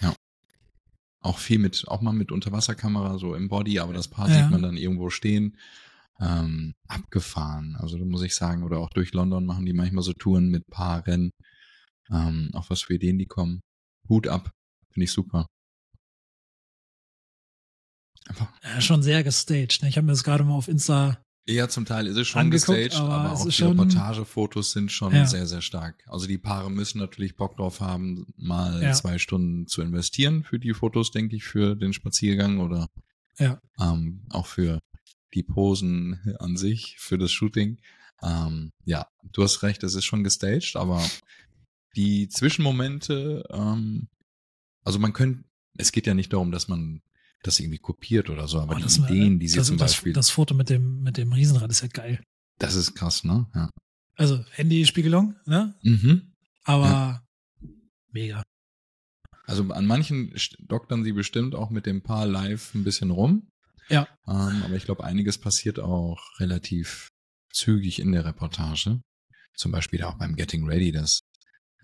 [0.00, 0.14] Ja.
[1.20, 4.42] Auch viel mit, auch mal mit Unterwasserkamera, so im Body, aber das Paar ja.
[4.42, 5.56] sieht man dann irgendwo stehen
[6.20, 7.76] ähm, abgefahren.
[7.76, 10.66] Also da muss ich sagen, oder auch durch London machen die manchmal so Touren mit
[10.68, 11.30] Paaren.
[12.10, 13.60] Ähm, auch was für Ideen die kommen.
[14.08, 14.50] Hut ab,
[14.90, 15.46] finde ich super.
[18.62, 19.82] Ja, schon sehr gestaged.
[19.82, 19.88] Ne?
[19.88, 21.18] Ich habe mir das gerade mal auf Insta.
[21.48, 25.14] Ja, zum Teil ist es schon gestaged, aber, aber auch die schon, Reportagefotos sind schon
[25.14, 25.26] ja.
[25.26, 26.02] sehr, sehr stark.
[26.08, 28.92] Also die Paare müssen natürlich Bock drauf haben, mal ja.
[28.94, 32.88] zwei Stunden zu investieren für die Fotos, denke ich, für den Spaziergang oder
[33.78, 34.80] ähm, auch für
[35.34, 37.78] die Posen an sich für das Shooting.
[38.22, 41.04] Ähm, ja, du hast recht, es ist schon gestaged, aber
[41.96, 44.08] die Zwischenmomente, ähm,
[44.84, 45.44] also man könnte,
[45.78, 47.02] es geht ja nicht darum, dass man
[47.42, 50.12] das irgendwie kopiert oder so, aber oh, die Ideen, die sie das, zum das, Beispiel.
[50.12, 52.22] Das Foto mit dem, mit dem Riesenrad ist ja geil.
[52.58, 53.46] Das ist krass, ne?
[53.54, 53.70] Ja.
[54.16, 55.74] Also Handy-Spiegelung, ne?
[55.82, 56.32] Mhm.
[56.64, 57.22] Aber ja.
[58.10, 58.42] mega.
[59.44, 63.48] Also an manchen doktern sie bestimmt auch mit dem Paar live ein bisschen rum.
[63.88, 64.08] Ja.
[64.26, 67.08] Ähm, aber ich glaube, einiges passiert auch relativ
[67.52, 69.00] zügig in der Reportage.
[69.54, 71.20] Zum Beispiel auch beim Getting Ready, das,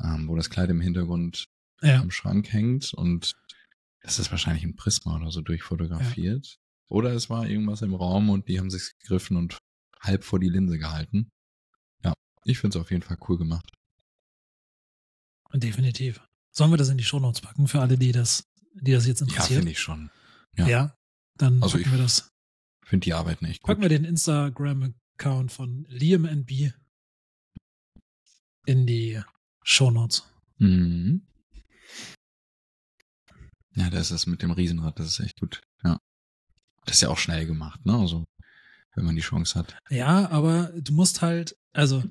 [0.03, 1.47] ähm, wo das Kleid im Hintergrund
[1.81, 2.01] ja.
[2.01, 3.35] am Schrank hängt und
[4.03, 6.47] das ist wahrscheinlich ein Prisma oder so durchfotografiert.
[6.47, 6.57] Ja.
[6.89, 9.59] Oder es war irgendwas im Raum und die haben sich gegriffen und
[10.01, 11.31] halb vor die Linse gehalten.
[12.05, 12.13] Ja,
[12.45, 13.71] ich finde es auf jeden Fall cool gemacht.
[15.55, 16.21] Definitiv.
[16.51, 18.45] Sollen wir das in die Shownotes packen für alle, die das,
[18.75, 19.51] die das jetzt interessiert?
[19.51, 20.11] Ja, finde ich schon.
[20.57, 20.67] Ja.
[20.67, 20.97] ja.
[21.39, 22.31] Dann also packen wir das.
[22.85, 23.69] Finde die Arbeit nicht gut.
[23.69, 26.73] Packen wir den Instagram-Account von Liam NB
[28.67, 29.23] in die
[29.63, 30.25] Shownotes.
[30.59, 31.23] Mhm.
[33.75, 35.63] Ja, das ist mit dem Riesenrad, das ist echt gut.
[35.83, 35.99] Ja.
[36.85, 37.97] Das ist ja auch schnell gemacht, ne?
[37.97, 38.25] Also,
[38.95, 39.77] wenn man die Chance hat.
[39.89, 42.03] Ja, aber du musst halt, also,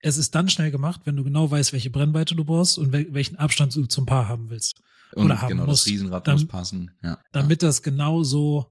[0.00, 3.36] es ist dann schnell gemacht, wenn du genau weißt, welche Brennweite du brauchst und welchen
[3.36, 4.82] Abstand du zum Paar haben willst.
[5.14, 6.90] Und oder haben genau, muss, das Riesenrad dann, muss passen.
[7.02, 7.68] Ja, damit ja.
[7.68, 8.70] das genau so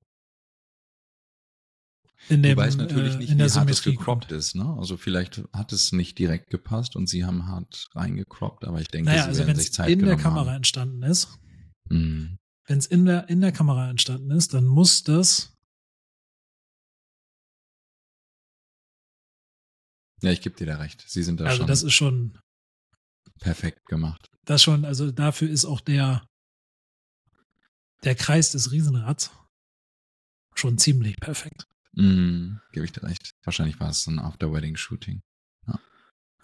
[2.29, 4.55] in dem, du weißt natürlich äh, nicht, in wie hart es gecroppt ist.
[4.55, 4.75] Ne?
[4.77, 9.09] Also vielleicht hat es nicht direkt gepasst und sie haben hart reingecroppt, aber ich denke,
[9.09, 10.57] naja, sie also werden sich Zeit in der Kamera haben.
[10.57, 11.39] entstanden ist,
[11.89, 12.37] mhm.
[12.67, 15.51] wenn es in der, in der Kamera entstanden ist, dann muss das
[20.23, 21.03] Ja, ich gebe dir da recht.
[21.07, 21.63] Sie sind da also schon.
[21.63, 22.37] Also das ist schon
[23.39, 24.29] perfekt gemacht.
[24.45, 26.23] Das schon, also dafür ist auch der
[28.03, 29.31] der Kreis des Riesenrads
[30.55, 31.67] schon ziemlich perfekt.
[31.93, 33.33] Mm, gebe ich dir recht.
[33.43, 35.21] Wahrscheinlich war es ein After-Wedding-Shooting.
[35.67, 35.79] Ja.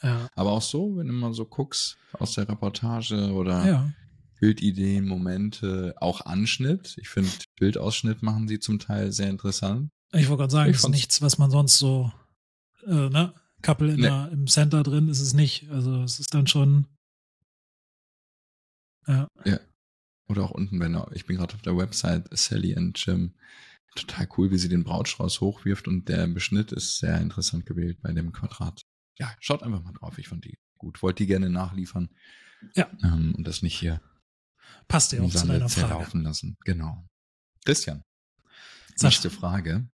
[0.03, 0.27] ja.
[0.35, 3.93] Aber auch so, wenn du mal so guckst aus der Reportage oder ja.
[4.39, 6.97] Bildideen, Momente, auch Anschnitt.
[6.99, 9.89] Ich finde, Bildausschnitt machen sie zum Teil sehr interessant.
[10.13, 12.11] Ich wollte gerade sagen, es ist nichts, was man sonst so,
[12.85, 13.33] äh, ne?
[13.61, 14.01] Couple in nee.
[14.03, 15.69] der, im Center drin ist es nicht.
[15.71, 16.85] Also es ist dann schon.
[19.07, 19.27] Ja.
[19.45, 19.59] ja.
[20.27, 23.33] Oder auch unten, wenn er, ich bin gerade auf der Website Sally and Jim.
[23.95, 28.11] Total cool, wie sie den Brautstrauß hochwirft und der Beschnitt ist sehr interessant gewählt bei
[28.11, 28.81] dem Quadrat.
[29.17, 30.17] Ja, schaut einfach mal drauf.
[30.19, 31.01] Ich fand die gut.
[31.01, 32.09] Wollte die gerne nachliefern.
[32.75, 32.89] Ja.
[33.03, 34.01] Ähm, und das nicht hier
[34.87, 35.93] Passt ja auch zu deiner Frage.
[35.93, 36.57] laufen lassen.
[36.63, 37.07] Genau.
[37.65, 38.03] Christian,
[38.95, 39.09] Sag.
[39.09, 39.89] nächste Frage.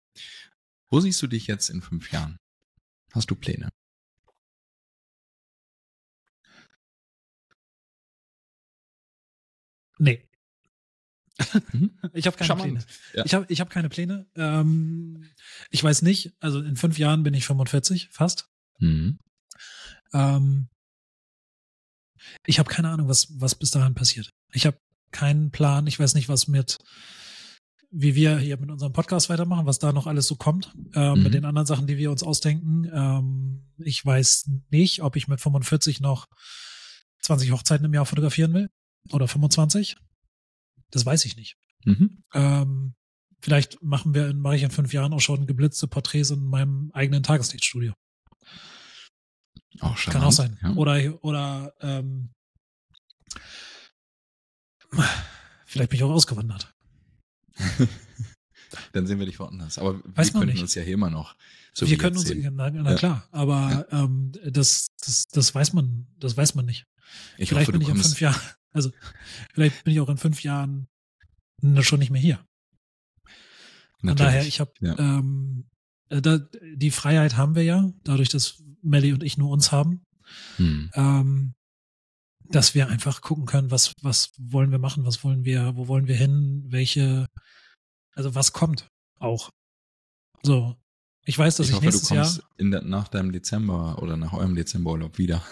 [0.90, 2.38] Wo siehst du dich jetzt in fünf Jahren?
[3.14, 3.70] Hast du Pläne?
[11.74, 11.92] Mhm.
[12.14, 12.68] Ich habe keine Charmant.
[12.74, 12.86] Pläne.
[13.14, 13.26] Ja.
[13.26, 14.26] Ich habe ich hab keine Pläne.
[15.70, 18.48] Ich weiß nicht, also in fünf Jahren bin ich 45, fast.
[18.80, 19.20] Mhm.
[20.14, 20.68] Ähm,
[22.46, 24.30] ich habe keine Ahnung, was, was bis dahin passiert.
[24.54, 24.78] Ich habe
[25.12, 25.88] keinen Plan.
[25.88, 26.78] Ich weiß nicht, was mit,
[27.90, 31.24] wie wir hier mit unserem Podcast weitermachen, was da noch alles so kommt, ähm, Mhm.
[31.24, 32.90] mit den anderen Sachen, die wir uns ausdenken.
[32.94, 36.28] Ähm, ich weiß nicht, ob ich mit 45 noch
[37.22, 38.70] 20 Hochzeiten im Jahr fotografieren will
[39.12, 39.98] oder 25.
[40.92, 41.58] Das weiß ich nicht.
[41.86, 42.24] Mhm.
[42.34, 42.94] Ähm,
[43.42, 47.24] vielleicht machen wir, mache ich in fünf Jahren auch schon geblitzte Porträts in meinem eigenen
[47.24, 47.94] Tageslichtstudio.
[49.80, 50.14] Auch schon.
[50.14, 50.60] Kann auch sein.
[50.62, 50.74] Ja.
[50.76, 52.30] Oder, oder ähm,
[55.66, 56.74] vielleicht bin ich auch ausgewandert.
[58.94, 59.78] Dann sehen wir dich woanders.
[59.78, 60.62] Aber Weiß wir man könnten nicht.
[60.62, 61.36] uns ja hier immer noch.
[61.74, 62.96] So wir können uns, na, na Ja.
[62.98, 66.86] klar, aber ähm, das, das, das weiß man, das weiß man nicht.
[67.38, 68.40] Ich vielleicht hoffe, bin ich in fünf Jahren,
[68.72, 68.92] also
[69.54, 70.88] vielleicht bin ich auch in fünf Jahren
[71.82, 72.44] schon nicht mehr hier.
[74.00, 74.18] Von Natürlich.
[74.32, 74.98] daher, ich habe Ja.
[74.98, 75.70] ähm,
[76.10, 76.40] äh, da,
[76.76, 80.04] die Freiheit haben wir ja, dadurch, dass Melly und ich nur uns haben,
[80.58, 80.90] Hm.
[80.94, 81.54] ähm,
[82.50, 86.08] dass wir einfach gucken können, was, was wollen wir machen, was wollen wir, wo wollen
[86.08, 87.28] wir hin, welche,
[88.14, 88.88] also was kommt
[89.20, 89.50] auch.
[90.44, 90.76] So.
[91.26, 94.02] Ich weiß, dass ich ich, hoffe, du nächstes Jahr, kommst in der, nach deinem Dezember
[94.02, 95.44] oder nach eurem Dezemberurlaub wieder.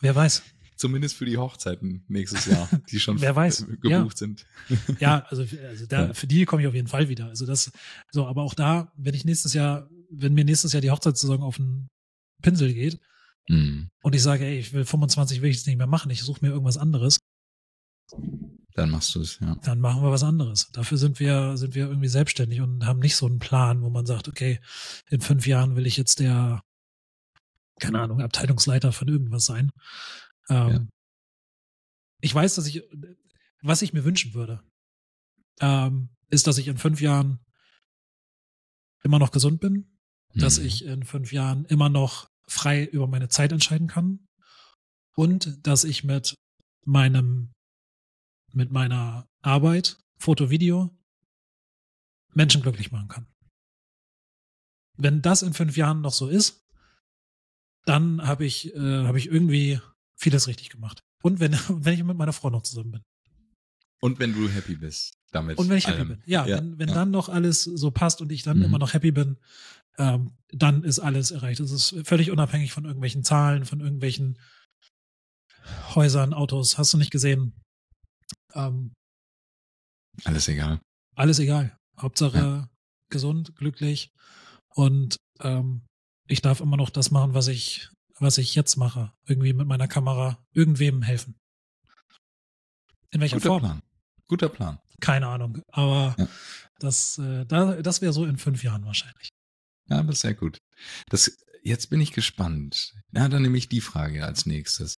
[0.00, 0.42] wer weiß.
[0.76, 4.44] Zumindest für die Hochzeiten nächstes Jahr, die schon Wer weiß, äh, gebucht sind.
[5.00, 6.14] Ja, also, also da, Ja.
[6.14, 7.26] für die komme ich auf jeden Fall wieder.
[7.28, 7.70] Also das,
[8.10, 11.56] so, aber auch da, wenn ich nächstes Jahr, wenn mir nächstes Jahr die Hochzeitssaison auf
[11.56, 11.88] den
[12.42, 12.98] Pinsel geht
[13.48, 13.90] Hm.
[14.02, 16.38] und ich sage, ey, ich will 25 will ich es nicht mehr machen, ich suche
[16.44, 17.18] mir irgendwas anderes,
[18.74, 19.54] Dann machst du es, ja.
[19.62, 20.70] dann machen wir was anderes.
[20.72, 24.06] Dafür sind wir, sind wir irgendwie selbstständig und haben nicht so einen Plan, wo man
[24.06, 24.60] sagt, okay,
[25.10, 26.62] in fünf Jahren will ich jetzt der,
[27.80, 29.70] keine Ahnung, Abteilungsleiter von irgendwas sein.
[30.48, 30.86] Ähm, Ja.
[32.20, 32.82] Ich weiß, dass ich,
[33.62, 34.62] was ich mir wünschen würde,
[35.60, 37.44] ähm, ist, dass ich in fünf Jahren
[39.02, 39.98] immer noch gesund bin,
[40.34, 40.66] dass Hm.
[40.66, 44.26] ich in fünf Jahren immer noch frei über meine Zeit entscheiden kann
[45.16, 46.34] und dass ich mit
[46.86, 47.52] meinem
[48.52, 50.96] mit meiner Arbeit, Foto, Video,
[52.34, 53.26] Menschen glücklich machen kann.
[54.96, 56.62] Wenn das in fünf Jahren noch so ist,
[57.84, 59.80] dann habe ich, äh, habe ich irgendwie
[60.16, 61.02] vieles richtig gemacht.
[61.22, 63.02] Und wenn, wenn ich mit meiner Frau noch zusammen bin.
[64.00, 65.56] Und wenn du happy bist damit.
[65.58, 66.08] Und wenn ich happy allem.
[66.08, 66.22] bin.
[66.26, 66.94] Ja, Ja, wenn, wenn ja.
[66.94, 68.64] dann noch alles so passt und ich dann Mhm.
[68.64, 69.38] immer noch happy bin,
[69.96, 71.60] ähm, dann ist alles erreicht.
[71.60, 74.38] Es ist völlig unabhängig von irgendwelchen Zahlen, von irgendwelchen
[75.94, 76.76] Häusern, Autos.
[76.78, 77.54] Hast du nicht gesehen?
[78.54, 78.92] Ähm,
[80.24, 80.80] Alles egal.
[81.16, 81.76] alles egal.
[81.98, 82.68] Hauptsache
[83.10, 84.10] gesund, glücklich
[84.74, 85.82] und ähm,
[86.26, 87.88] ich darf immer noch das machen, was ich,
[88.18, 89.12] was ich jetzt mache.
[89.26, 91.38] Irgendwie mit meiner Kamera irgendwem helfen.
[93.10, 93.60] In welcher Guter Form?
[93.62, 93.82] Plan.
[94.26, 94.78] Guter Plan.
[95.00, 95.60] Keine Ahnung.
[95.68, 96.28] Aber Ja.
[96.78, 99.28] das, äh, da, das wäre so in fünf Jahren wahrscheinlich.
[99.88, 100.58] Ja, das ist sehr gut.
[101.10, 102.94] Das, jetzt bin ich gespannt.
[103.12, 104.96] Ja, dann nehme ich die Frage als nächstes.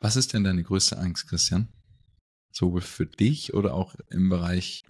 [0.00, 1.72] Was ist denn deine größte Angst, Christian?
[2.52, 4.82] Sowohl für dich oder auch im Bereich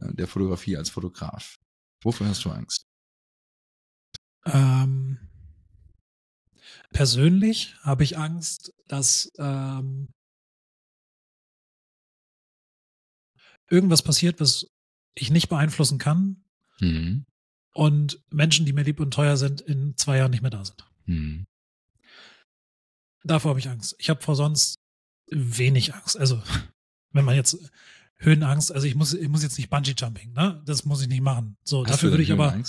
[0.00, 1.56] äh, der Fotografie als Fotograf.
[2.02, 2.86] Wofür hast du Angst?
[4.44, 5.25] Ähm,
[6.92, 10.08] persönlich habe ich Angst, dass ähm,
[13.68, 14.66] irgendwas passiert, was
[15.14, 16.44] ich nicht beeinflussen kann
[16.80, 17.24] Mhm.
[17.72, 20.84] und Menschen, die mir lieb und teuer sind, in zwei Jahren nicht mehr da sind.
[21.06, 21.46] Mhm.
[23.24, 23.96] Davor habe ich Angst.
[23.98, 24.78] Ich habe vor sonst
[25.30, 26.16] wenig Angst.
[26.18, 26.42] Also,
[27.12, 27.58] wenn man jetzt
[28.18, 30.62] Höhenangst, also ich muss, ich muss jetzt nicht Bungee-Jumping, ne?
[30.66, 31.56] Das muss ich nicht machen.
[31.64, 32.62] So, Hast dafür würde ich aber,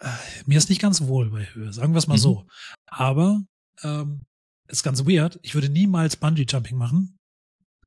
[0.00, 0.46] Höhenangst?
[0.48, 2.20] mir ist nicht ganz wohl bei Höhe, sagen wir es mal Mhm.
[2.20, 2.46] so.
[2.86, 3.42] Aber
[3.82, 4.22] ähm,
[4.68, 5.38] ist ganz weird.
[5.42, 7.18] Ich würde niemals Bungee-Jumping machen.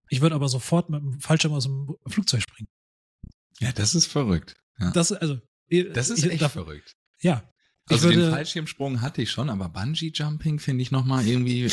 [0.10, 2.68] Ich würde aber sofort mit dem Fallschirm aus dem Flugzeug springen.
[3.60, 4.56] Ja, das ist verrückt.
[4.80, 4.92] Ja.
[4.92, 5.40] Das, also,
[5.94, 6.96] Das ist ich, echt da- verrückt.
[7.22, 7.44] Ja.
[7.90, 11.70] Also den würde, Fallschirmsprung hatte ich schon, aber Bungee Jumping finde ich nochmal irgendwie,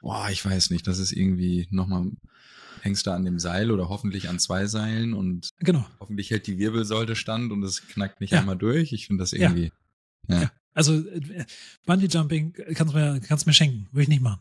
[0.00, 2.10] boah, ich weiß nicht, das ist irgendwie nochmal,
[2.82, 5.86] hängst du an dem Seil oder hoffentlich an zwei Seilen und genau.
[6.00, 8.40] hoffentlich hält die Wirbelsäule stand und es knackt nicht Ja.
[8.40, 8.92] einmal durch.
[8.92, 9.72] Ich finde das irgendwie,
[10.28, 10.42] ja.
[10.42, 10.52] Ja.
[10.74, 11.44] Also, äh,
[11.86, 13.88] Bungee-Jumping kannst du mir, kannst mir schenken.
[13.92, 14.40] Würde ich nicht machen.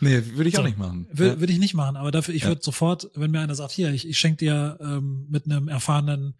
[0.00, 0.60] Nee, würde ich So.
[0.62, 1.08] auch nicht machen.
[1.10, 4.06] Würde ich nicht machen, aber dafür, ich würde sofort, wenn mir einer sagt, hier, ich,
[4.06, 6.34] ich schenke dir ähm, mit einem erfahrenen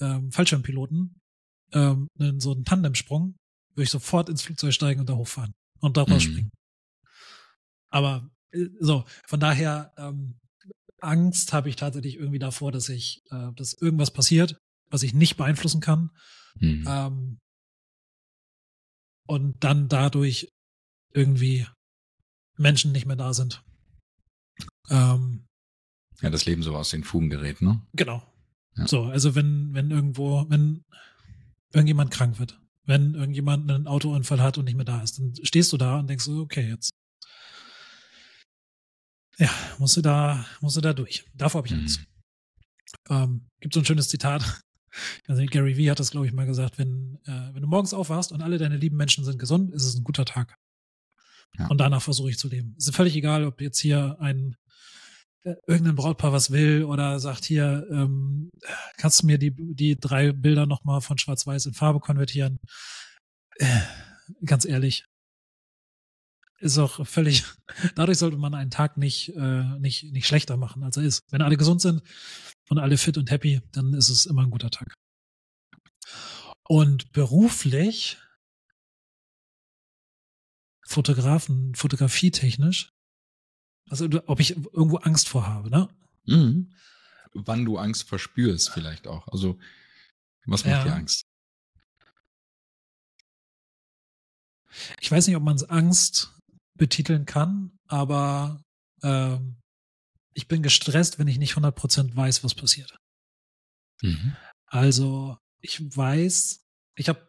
[0.00, 1.16] ähm, Fallschirmpiloten
[1.72, 3.34] ähm, einen, so einen Tandemsprung,
[3.74, 6.12] würde ich sofort ins Flugzeug steigen und da hochfahren und da Mhm.
[6.12, 6.50] rausspringen.
[7.90, 10.34] Aber äh, so, von daher, ähm,
[11.02, 14.58] Angst habe ich tatsächlich irgendwie davor, dass ich, äh, dass irgendwas passiert,
[14.90, 16.10] was ich nicht beeinflussen kann.
[16.58, 16.84] Hm.
[16.86, 17.38] Ähm,
[19.26, 20.52] und dann dadurch
[21.12, 21.66] irgendwie
[22.56, 23.62] Menschen nicht mehr da sind.
[24.90, 25.46] Ähm,
[26.20, 27.80] Ja, das Leben so aus den Fugen gerät, ne?
[27.94, 28.22] Genau.
[28.76, 28.86] Ja.
[28.86, 30.84] So, also wenn, wenn irgendwo, wenn
[31.72, 35.72] irgendjemand krank wird, wenn irgendjemand einen Autounfall hat und nicht mehr da ist, dann stehst
[35.72, 36.90] du da und denkst so, okay, jetzt.
[39.38, 41.24] Ja, musst du da, musst du da durch.
[41.34, 42.00] Davor habe ich Angst.
[42.00, 42.06] Mhm.
[43.08, 44.42] Ähm, gibt so ein schönes Zitat.
[45.26, 48.30] Also Gary Vee hat das, glaube ich, mal gesagt, wenn, äh, wenn du morgens aufwachst
[48.30, 50.58] und alle deine lieben Menschen sind gesund, ist es ein guter Tag.
[51.58, 51.66] Ja.
[51.68, 52.74] Und danach versuche ich zu leben.
[52.76, 54.54] Es ist völlig egal, ob jetzt hier ein
[55.44, 58.50] äh, irgendein Brautpaar was will oder sagt hier, ähm,
[58.96, 62.58] kannst du mir die, die drei Bilder nochmal von Schwarz-Weiß in Farbe konvertieren?
[63.56, 63.80] Äh,
[64.44, 65.04] ganz ehrlich.
[66.62, 67.42] Ist auch völlig,
[67.96, 71.20] dadurch sollte man einen Tag nicht, äh, nicht, nicht schlechter machen, als er ist.
[71.30, 72.02] Wenn alle gesund sind
[72.68, 74.94] und alle fit und happy, dann ist es immer ein guter Tag.
[76.68, 78.16] Und beruflich,
[80.86, 82.92] Fotografen, fotografietechnisch,
[83.90, 85.88] also ob ich irgendwo Angst vor habe, ne?
[86.26, 86.72] Mhm.
[87.34, 89.26] Wann du Angst verspürst, vielleicht auch.
[89.28, 89.58] Also,
[90.46, 90.84] was macht Ja.
[90.84, 91.24] dir Angst?
[95.00, 96.38] Ich weiß nicht, ob man es Angst
[96.78, 98.62] betiteln kann, aber
[99.02, 99.56] ähm,
[100.34, 102.96] ich bin gestresst, wenn ich nicht 100% weiß, was passiert.
[104.02, 104.36] Mhm.
[104.66, 106.64] Also ich weiß,
[106.96, 107.28] ich habe,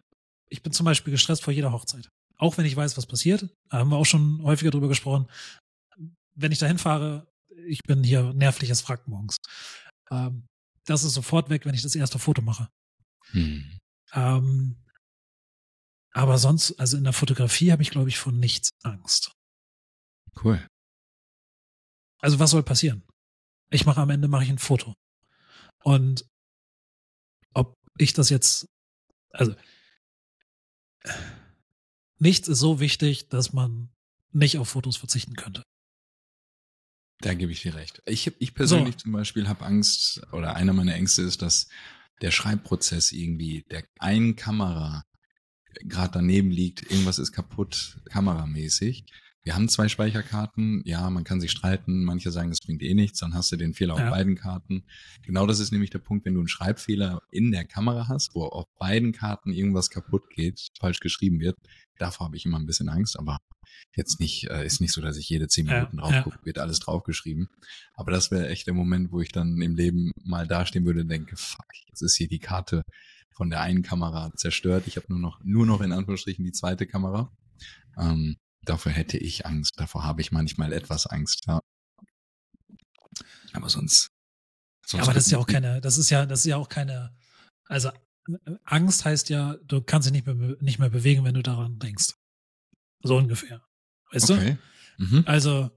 [0.50, 2.10] ich bin zum Beispiel gestresst vor jeder Hochzeit.
[2.38, 5.28] Auch wenn ich weiß, was passiert, da haben wir auch schon häufiger drüber gesprochen.
[6.36, 7.28] Wenn ich dahin fahre,
[7.68, 9.38] ich bin hier nervliches Wrack morgens.
[10.10, 10.46] Ähm,
[10.86, 12.70] das ist sofort weg, wenn ich das erste Foto mache.
[13.32, 13.80] Mhm.
[14.14, 14.83] Ähm,
[16.14, 19.32] aber sonst, also in der Fotografie habe ich, glaube ich, von nichts Angst.
[20.44, 20.66] Cool.
[22.20, 23.04] Also was soll passieren?
[23.72, 24.94] Ich mache am Ende mache ich ein Foto.
[25.84, 26.26] Und
[27.54, 28.68] ob ich das jetzt,
[29.32, 29.56] also
[32.20, 33.92] nichts ist so wichtig, dass man
[34.32, 35.64] nicht auf Fotos verzichten könnte.
[37.20, 38.02] Da gebe ich dir recht.
[38.06, 39.00] Ich, ich persönlich So.
[39.00, 41.68] zum Beispiel habe Angst, oder einer meiner Ängste ist, dass
[42.22, 45.04] der Schreibprozess irgendwie der einen Kamera
[45.82, 49.06] gerade daneben liegt, irgendwas ist kaputt, kameramäßig.
[49.46, 53.20] Wir haben zwei Speicherkarten, ja, man kann sich streiten, manche sagen, das bringt eh nichts,
[53.20, 54.06] dann hast du den Fehler Ja.
[54.06, 54.86] auf beiden Karten.
[55.24, 58.46] Genau das ist nämlich der Punkt, wenn du einen Schreibfehler in der Kamera hast, wo
[58.46, 61.58] auf beiden Karten irgendwas kaputt geht, falsch geschrieben wird,
[61.98, 63.40] davor habe ich immer ein bisschen Angst, aber
[63.98, 66.22] jetzt nicht, äh, ist nicht so, dass ich jede zehn Ja, Minuten drauf ja.
[66.22, 67.50] gucke, wird alles draufgeschrieben.
[67.96, 71.10] Aber das wäre echt der Moment, wo ich dann im Leben mal dastehen würde und
[71.10, 72.84] denke, fuck, jetzt ist hier die Karte
[73.36, 74.88] von der einen Kamera zerstört.
[74.88, 77.32] Ich habe nur noch, nur noch in Anführungsstrichen die zweite Kamera.
[77.98, 79.74] Ähm, dafür hätte ich Angst.
[79.78, 81.46] Davor habe ich manchmal etwas Angst.
[81.48, 81.60] Ja.
[83.54, 84.10] Aber sonst.
[84.86, 86.70] sonst Ja, aber das ist ja auch keine, das ist ja, das ist ja auch
[86.70, 87.16] keine,
[87.66, 87.92] also
[88.64, 92.14] Angst heißt ja, du kannst dich nicht mehr, nicht mehr bewegen, wenn du daran denkst.
[93.04, 93.62] So ungefähr.
[94.12, 94.34] Weißt du?
[94.36, 94.58] Okay.
[94.98, 95.24] Mhm.
[95.26, 95.72] Also,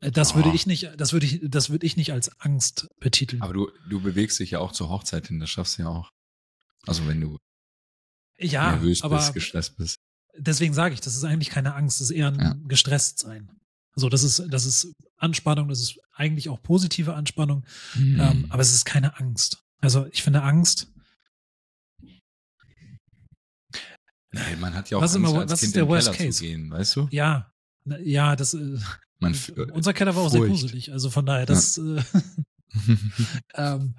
[0.00, 0.54] äh, das würde Oh.
[0.54, 3.40] ich nicht, das würde ich, das würde ich nicht als Angst betiteln.
[3.42, 6.10] Aber du, du bewegst dich ja auch zur Hochzeit hin, das schaffst du ja auch.
[6.86, 7.38] Also wenn du
[8.38, 9.96] ja, nervös bist, gestresst bist.
[10.36, 12.54] deswegen sage ich, das ist eigentlich keine Angst, das ist eher ein Ja.
[12.66, 13.50] gestresst sein.
[13.96, 17.64] Also das ist, das ist Anspannung, das ist eigentlich auch positive Anspannung,
[17.94, 18.20] Mhm.
[18.20, 19.62] ähm, aber es ist keine Angst.
[19.80, 20.88] Also ich finde Angst,
[24.32, 26.18] Nee, man hat ja auch Was Angst, immer- als was Kind ist der Worst Keller
[26.26, 26.38] Case?
[26.38, 27.08] zu gehen, weißt du?
[27.12, 27.52] ja,
[28.02, 28.78] ja, das, äh,
[29.20, 29.34] Man,
[29.72, 30.50] unser Keller war auch sehr Furcht.
[30.62, 30.90] gruselig.
[30.92, 32.02] Also von daher, das, äh,
[33.54, 33.94] ähm,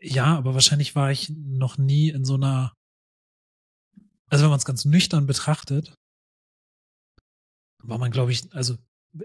[0.00, 2.72] ja, aber wahrscheinlich war ich noch nie in so einer,
[4.28, 5.94] also wenn man es ganz nüchtern betrachtet,
[7.82, 8.76] war man, glaube ich, also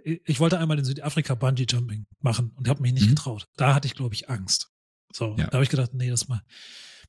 [0.03, 3.09] ich wollte einmal in Südafrika Bungee Jumping machen und habe mich nicht Mhm.
[3.09, 3.45] getraut.
[3.55, 4.69] Da hatte ich, glaube ich, Angst.
[5.13, 5.47] So, Ja.
[5.47, 6.41] da habe ich gedacht, nee, das mal.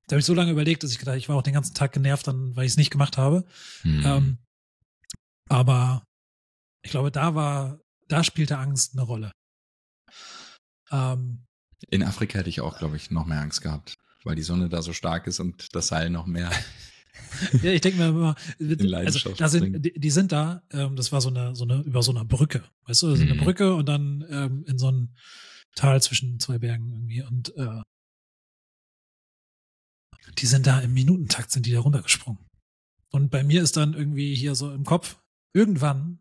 [0.06, 1.92] Da habe ich so lange überlegt, dass ich gedacht, ich war auch den ganzen Tag
[1.92, 3.44] genervt, dann, weil ich es nicht gemacht habe.
[3.82, 4.02] Hm.
[4.04, 4.38] Ähm,
[5.48, 6.04] aber
[6.82, 9.32] ich glaube, da war, da spielte Angst eine Rolle.
[10.90, 11.46] Ähm,
[11.90, 14.82] In Afrika hätte ich auch, glaube ich, noch mehr Angst gehabt, weil die Sonne da
[14.82, 16.50] so stark ist und das Seil noch mehr.
[17.62, 18.34] ja, ich denke mir immer,
[18.94, 22.02] also da sind, die, die sind da, ähm, das war so eine, so eine, über
[22.02, 23.44] so einer Brücke, weißt du, das ist eine Mhm.
[23.44, 25.14] Brücke und dann ähm, in so ein
[25.74, 27.82] Tal zwischen zwei Bergen irgendwie und äh,
[30.38, 32.44] die sind da im Minutentakt sind die da runtergesprungen.
[33.10, 35.16] Und bei mir ist dann irgendwie hier so im Kopf,
[35.54, 36.18] irgendwann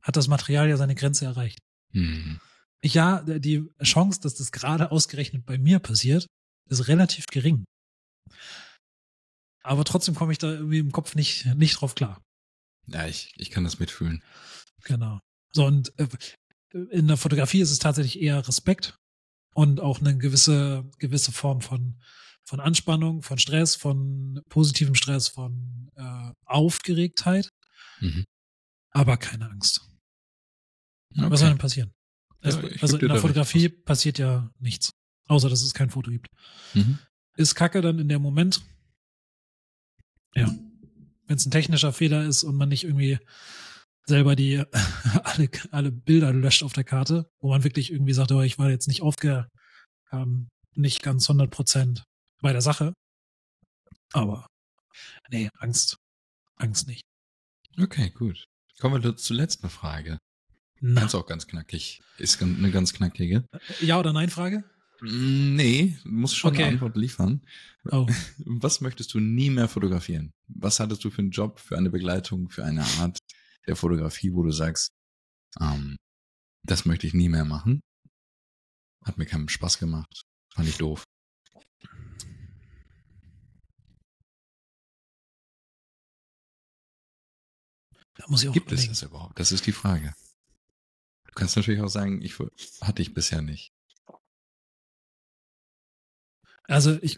[0.00, 1.60] hat das Material ja seine Grenze erreicht.
[1.92, 2.40] Hm.
[2.84, 6.26] Ja, die Chance, dass das gerade ausgerechnet bei mir passiert,
[6.68, 7.64] ist relativ gering.
[9.62, 12.20] Aber trotzdem komme ich da irgendwie im Kopf nicht, nicht drauf klar.
[12.86, 14.22] Ja, ich, ich kann das mitfühlen.
[14.84, 15.20] Genau.
[15.54, 16.08] So, und äh,
[16.90, 18.96] in der Fotografie ist es tatsächlich eher Respekt
[19.54, 22.00] und auch eine gewisse, gewisse Form von,
[22.44, 27.48] von Anspannung, von Stress, von positivem Stress, von äh, Aufgeregtheit,
[28.00, 28.24] Mhm.
[28.90, 29.88] aber keine Angst.
[31.16, 31.30] Okay.
[31.30, 31.92] Was soll denn passieren?
[32.42, 33.22] Es, Ja, also dir in der recht.
[33.22, 34.90] Fotografie passiert ja nichts,
[35.28, 36.28] außer dass es kein Foto gibt.
[36.74, 36.98] Mhm.
[37.36, 38.62] Ist Kacke dann in dem Moment?
[40.34, 40.48] Ja.
[41.26, 43.18] Wenn es ein technischer Fehler ist und man nicht irgendwie
[44.06, 44.62] selber die
[45.24, 48.70] alle, alle Bilder löscht auf der Karte, wo man wirklich irgendwie sagt, oh, ich war
[48.70, 49.48] jetzt nicht aufge,
[50.10, 52.04] ähm, nicht ganz 100 Prozent
[52.40, 52.92] bei der Sache.
[54.12, 54.46] Aber
[55.30, 55.96] nee, Angst,
[56.56, 57.02] Angst nicht.
[57.80, 58.44] Okay, gut.
[58.78, 60.18] Kommen wir zur letzten Frage.
[60.84, 62.02] Na, Ganz auch ganz knackig.
[62.18, 63.44] Ist eine ganz knackige.
[63.80, 64.64] ja oder nein Frage?
[65.00, 66.64] Mm, Nee, du musst schon Okay.
[66.64, 67.40] eine Antwort liefern.
[67.90, 68.06] Oh,
[68.38, 70.32] Was möchtest du nie mehr fotografieren?
[70.48, 73.16] Was hattest du für einen Job, für eine Begleitung, für eine Art
[73.68, 74.88] der Fotografie, wo du sagst,
[75.60, 75.96] ähm,
[76.64, 77.80] das möchte ich nie mehr machen?
[79.04, 80.22] Hat mir keinen Spaß gemacht.
[80.52, 81.04] Fand ich doof.
[88.14, 88.92] da muss ich auch Gibt es überlegen.
[88.92, 89.38] das überhaupt?
[89.38, 90.14] Das ist die Frage.
[91.32, 92.34] Du kannst natürlich auch sagen, ich
[92.82, 93.72] hatte ich bisher nicht.
[96.64, 97.16] Also ich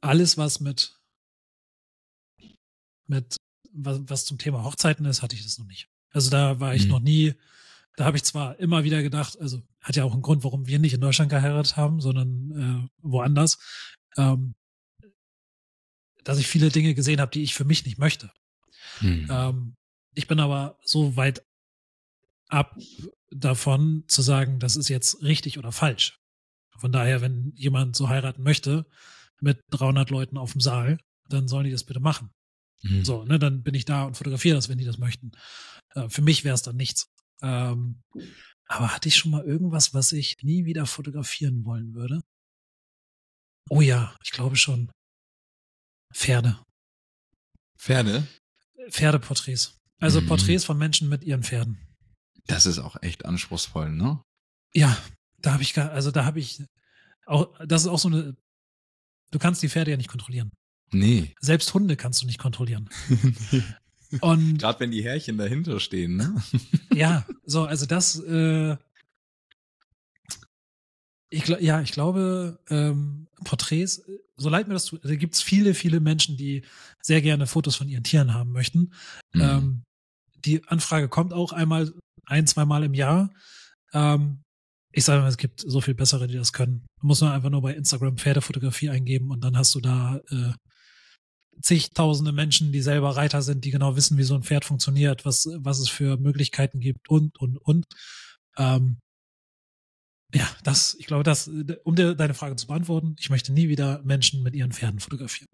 [0.00, 0.98] alles, was mit
[3.06, 3.36] mit
[3.72, 5.88] was, was zum Thema Hochzeiten ist, hatte ich das noch nicht.
[6.12, 6.90] Also da war ich Mhm.
[6.90, 7.34] noch nie,
[7.96, 10.78] da habe ich zwar immer wieder gedacht, also hat ja auch einen Grund, warum wir
[10.78, 13.58] nicht in Deutschland geheiratet haben, sondern äh, woanders,
[14.16, 14.54] ähm,
[16.24, 18.32] dass ich viele Dinge gesehen habe, die ich für mich nicht möchte.
[19.00, 19.28] Hm.
[19.30, 19.74] Ähm,
[20.14, 21.44] ich bin aber so weit
[22.50, 22.76] ab
[23.30, 26.18] davon zu sagen, das ist jetzt richtig oder falsch.
[26.78, 28.86] Von daher, wenn jemand so heiraten möchte
[29.40, 30.98] mit 300 Leuten auf dem Saal,
[31.28, 32.30] dann sollen die das bitte machen.
[32.82, 33.04] Hm.
[33.04, 35.32] So, ne, dann bin ich da und fotografiere das, wenn die das möchten.
[35.94, 37.08] Äh, für mich wäre es dann nichts.
[37.42, 38.02] Ähm,
[38.66, 42.22] aber hatte ich schon mal irgendwas, was ich nie wieder fotografieren wollen würde?
[43.68, 44.90] Oh ja, ich glaube schon.
[46.12, 46.58] Pferde.
[47.78, 48.26] Pferde,
[48.90, 49.78] Pferdeporträts.
[50.00, 50.26] Also Mhm.
[50.26, 51.78] Porträts von Menschen mit ihren Pferden.
[52.50, 54.22] Das ist auch echt anspruchsvoll, ne?
[54.74, 54.96] Ja,
[55.38, 56.62] da habe ich gar, also da habe ich
[57.26, 58.36] auch, das ist auch so eine,
[59.30, 60.50] du kannst die Pferde ja nicht kontrollieren.
[60.92, 61.34] Nee.
[61.40, 62.90] Selbst Hunde kannst du nicht kontrollieren.
[64.20, 66.42] Und Gerade wenn die Härchen dahinter stehen, ne?
[66.92, 68.76] ja, so, also das, äh,
[71.30, 74.02] ich, ja, ich glaube, ähm, Porträts,
[74.36, 76.62] so leid mir das tut, da gibt's viele, viele Menschen, die
[77.00, 78.92] sehr gerne Fotos von ihren Tieren haben möchten.
[79.32, 79.40] Mhm.
[79.40, 79.82] Ähm,
[80.44, 81.92] die Anfrage kommt auch einmal,
[82.30, 83.30] ein, zweimal im Jahr.
[83.92, 84.42] Ähm,
[84.92, 86.86] ich sage mal, es gibt so viel bessere, die das können.
[87.00, 90.52] Du musst nur einfach nur bei Instagram Pferdefotografie eingeben und dann hast du da äh,
[91.62, 95.48] zigtausende Menschen, die selber Reiter sind, die genau wissen, wie so ein Pferd funktioniert, was,
[95.58, 97.86] was es für Möglichkeiten gibt und, und, und.
[98.56, 98.98] Ähm,
[100.34, 101.50] ja, das, ich glaube, das,
[101.84, 105.48] um dir deine Frage zu beantworten, ich möchte nie wieder Menschen mit ihren Pferden fotografieren.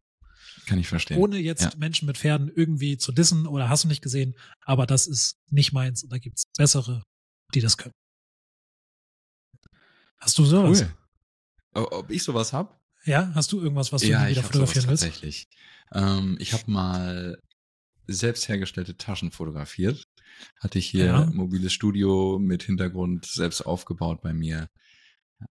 [0.66, 1.18] Kann ich verstehen.
[1.18, 1.72] Ohne jetzt Ja.
[1.78, 5.72] Menschen mit Pferden irgendwie zu dissen oder hast du nicht gesehen, aber das ist nicht
[5.72, 7.02] meins und da gibt's bessere,
[7.54, 7.94] die das können.
[10.18, 10.84] Hast du sowas?
[11.74, 11.84] Cool.
[11.90, 12.80] Ob ich sowas hab?
[13.04, 15.04] Ja, hast du irgendwas, was du ja, wieder fotografieren willst?
[15.04, 15.46] tatsächlich.
[15.92, 17.38] Ähm, ich habe mal
[18.08, 20.04] selbst hergestellte Taschen fotografiert.
[20.60, 21.22] Hatte ich hier Ja.
[21.22, 24.68] ein mobiles Studio mit Hintergrund selbst aufgebaut bei mir.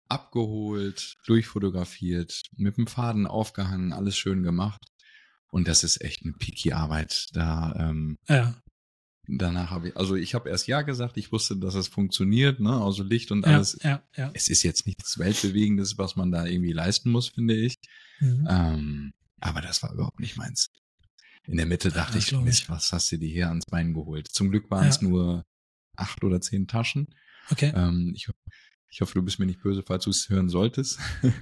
[0.07, 4.81] Abgeholt, durchfotografiert, mit dem Faden aufgehangen, alles schön gemacht.
[5.53, 7.27] Und das ist echt eine picky Arbeit.
[7.33, 8.55] Da ähm, Ja,
[9.27, 12.81] danach habe ich, also ich habe erst ja gesagt, ich wusste, dass es funktioniert, ne?
[12.81, 13.77] Also Licht und ja, alles.
[13.83, 14.31] ja, ja.
[14.33, 17.75] Es ist jetzt nichts Weltbewegendes, was man da irgendwie leisten muss, finde ich.
[18.19, 18.47] Mhm.
[18.49, 20.69] Ähm, aber das war überhaupt nicht meins.
[21.45, 22.39] In der Mitte dachte das ich.
[22.39, 24.29] Mist, was hast du dir hier ans Bein geholt?
[24.29, 25.07] Zum Glück waren es Ja.
[25.07, 25.45] nur
[25.95, 27.13] acht oder zehn Taschen.
[27.51, 27.71] Okay.
[27.75, 28.27] Ähm, ich,
[28.93, 30.99] ich hoffe, du bist mir nicht böse, falls du es hören solltest.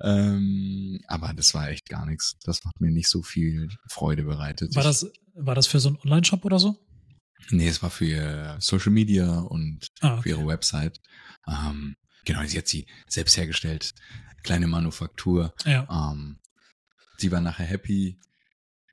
[0.00, 2.36] ähm, aber das war echt gar nichts.
[2.44, 4.74] Das hat mir nicht so viel Freude bereitet.
[4.74, 6.76] War das, war das für so einen Online-Shop oder so?
[7.50, 10.28] Nee, es war für Social Media und Ah, für okay.
[10.30, 11.00] ihre Website.
[11.46, 13.94] Ähm, genau, sie hat sie selbst hergestellt.
[14.42, 15.54] Kleine Manufaktur.
[15.64, 16.38] Ja, Ähm,
[17.18, 18.18] sie war nachher happy.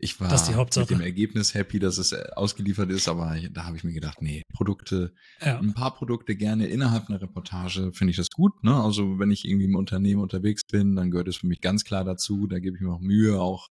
[0.04, 0.84] Ich war Das ist die Hauptsache.
[0.84, 4.22] mit dem Ergebnis happy, dass es äh, ausgeliefert ist, aber da habe ich mir gedacht,
[4.22, 8.64] nee, Produkte, ja, ein paar Produkte gerne innerhalb einer Reportage finde ich das gut.
[8.64, 8.76] Ne?
[8.76, 12.04] Also wenn ich irgendwie im Unternehmen unterwegs bin, dann gehört es für mich ganz klar
[12.04, 12.48] dazu.
[12.48, 13.70] Da gebe ich mir auch Mühe, auch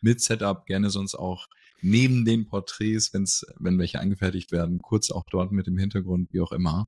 [0.00, 1.46] mit Setup, gerne sonst auch
[1.80, 6.40] neben den Porträts, wenn's, wenn welche angefertigt werden, kurz auch dort mit dem Hintergrund, wie
[6.40, 6.86] auch immer.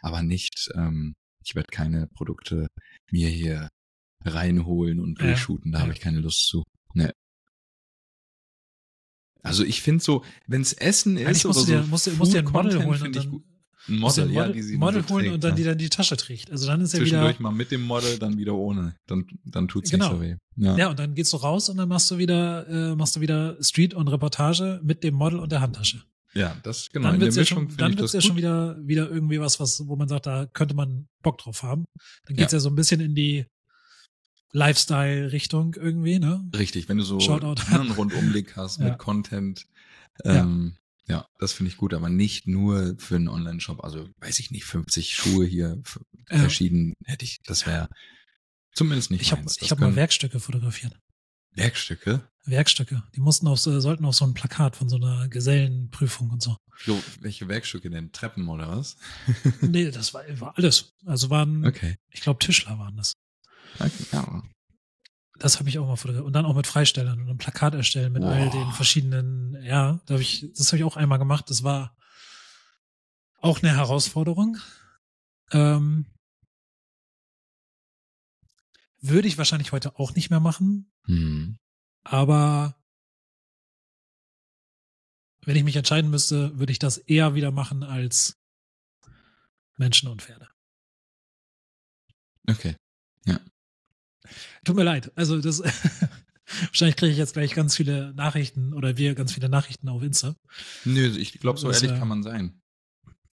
[0.00, 2.68] Aber nicht, ähm, ich werde keine Produkte
[3.10, 3.68] mir hier
[4.24, 5.82] reinholen und Ja, durchshooten, da ja.
[5.82, 6.62] habe ich keine Lust zu.
[6.94, 7.12] Ne.
[9.46, 12.44] Also ich finde so, wenn's Essen ist musst oder dir, so musst, musst dir ein
[12.52, 13.42] Model holen und dann.
[13.88, 15.56] Ein Model, ja, die sie Model holen trägt, und dann ja.
[15.56, 16.50] die dann die Tasche trägt.
[16.50, 18.96] Also dann ist ja wieder, mal mit dem Model, dann wieder ohne.
[19.06, 20.08] Dann, dann tut's Genau.
[20.08, 20.36] nicht so weh.
[20.56, 20.76] Ja.
[20.76, 23.56] ja, und dann gehst du raus und dann machst du wieder, äh, machst du wieder
[23.62, 26.02] Street und Reportage mit dem Model und der Handtasche.
[26.34, 27.12] ja, das genau.
[27.12, 28.26] dann wird's ja Mischung schon, dann wird's ja gut.
[28.26, 31.84] schon wieder, wieder irgendwie was, was, wo man sagt, da könnte man Bock drauf haben.
[32.26, 32.60] Dann geht's ja, Ja.
[32.60, 33.46] so ein bisschen in die
[34.52, 36.48] Lifestyle-Richtung irgendwie, ne?
[36.56, 38.84] Richtig, wenn du so ne, einen Rundumblick hast Ja.
[38.90, 39.66] mit Content.
[40.24, 40.36] Ja.
[40.42, 40.76] Ähm,
[41.08, 41.26] ja.
[41.38, 43.84] das finde ich gut, aber nicht nur für einen Online-Shop.
[43.84, 45.82] Also, weiß ich nicht, 50 Schuhe hier
[46.30, 46.38] Ja.
[46.38, 47.88] verschieden hätte ich, das wäre
[48.72, 50.94] zumindest nicht Ich habe hab mal Werkstücke fotografiert.
[51.54, 52.22] Werkstücke.
[52.44, 53.02] Werkstücke.
[53.14, 56.56] Die mussten auf, so- sollten auf so ein Plakat von so einer Gesellenprüfung und so.
[56.84, 58.12] Jo, welche Werkstücke denn?
[58.12, 58.96] Treppen oder was?
[59.62, 60.92] Nee, das war, war alles.
[61.06, 61.96] Also waren, Okay.
[62.10, 63.14] ich glaube, Tischler waren das.
[64.12, 64.42] Ja.
[65.38, 66.26] Das habe ich auch mal fotografiert.
[66.26, 68.50] Und dann auch mit Freistellern und ein Plakat erstellen mit all Boah.
[68.50, 71.50] den verschiedenen, ja, da hab ich, das habe ich auch einmal gemacht.
[71.50, 71.96] Das war
[73.40, 74.56] auch eine Herausforderung.
[75.52, 76.06] Ähm,
[79.00, 81.58] würde ich wahrscheinlich heute auch nicht mehr machen, Hm.
[82.02, 82.74] aber
[85.42, 88.36] wenn ich mich entscheiden müsste, würde ich das eher wieder machen als
[89.76, 90.48] Menschen und Pferde.
[92.48, 92.74] Okay.
[94.64, 95.12] Tut mir leid.
[95.16, 95.62] Also das
[96.68, 100.34] wahrscheinlich kriege ich jetzt gleich ganz viele Nachrichten oder wir ganz viele Nachrichten auf Insta.
[100.84, 102.60] Nö, ich glaube, so Das, ehrlich äh, kann man sein.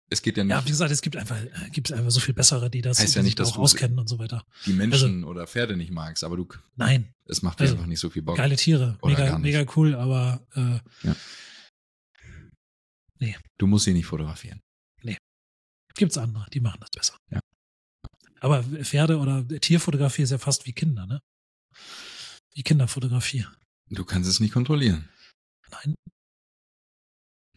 [0.09, 2.33] Es geht ja nicht, Ja, wie gesagt, es gibt einfach, äh, gibt einfach so viel
[2.33, 4.45] bessere, die das Heißt ja nicht, dass auch du- auskennen und so weiter.
[4.65, 7.99] die Menschen oder Pferde nicht magst, aber du, Nein, es macht dir Also, einfach nicht
[7.99, 8.38] so viel Bock.
[8.38, 10.79] geile Tiere, mega, mega cool, aber äh,
[13.57, 14.61] Du musst sie nicht fotografieren.
[15.95, 17.17] gibt's andere, die machen das besser.
[17.31, 17.39] Ja.
[18.39, 21.21] Aber Pferde oder Tierfotografie ist ja fast wie Kinder, ne?
[22.53, 23.45] Wie Kinderfotografie.
[23.89, 25.07] Du kannst es nicht kontrollieren.
[25.71, 25.95] Nein,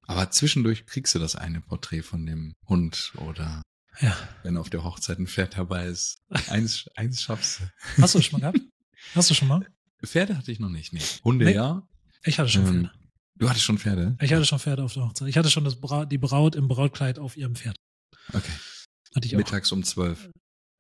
[0.07, 3.63] Aber zwischendurch kriegst du das eine Porträt von dem Hund oder
[4.01, 4.17] ja.
[4.43, 6.19] wenn auf der Hochzeit ein Pferd dabei ist.
[6.49, 7.65] Eins, eins schaffst du.
[8.03, 8.69] Hast du das schon mal gehabt?
[9.15, 9.67] Hast du schon mal?
[10.05, 11.01] Pferde hatte ich noch nicht, nee.
[11.25, 11.55] Hunde Nee.
[11.55, 11.87] ja.
[12.25, 12.93] Ich hatte schon Ähm, Pferde.
[13.37, 14.17] Du hattest schon Pferde?
[14.21, 15.29] Ich hatte schon Pferde auf der Hochzeit.
[15.29, 17.77] Ich hatte schon Bra die Braut im Brautkleid auf ihrem Pferd.
[18.33, 18.53] Okay.
[19.15, 19.39] Hatte ich auch.
[19.39, 20.29] Mittags um zwölf.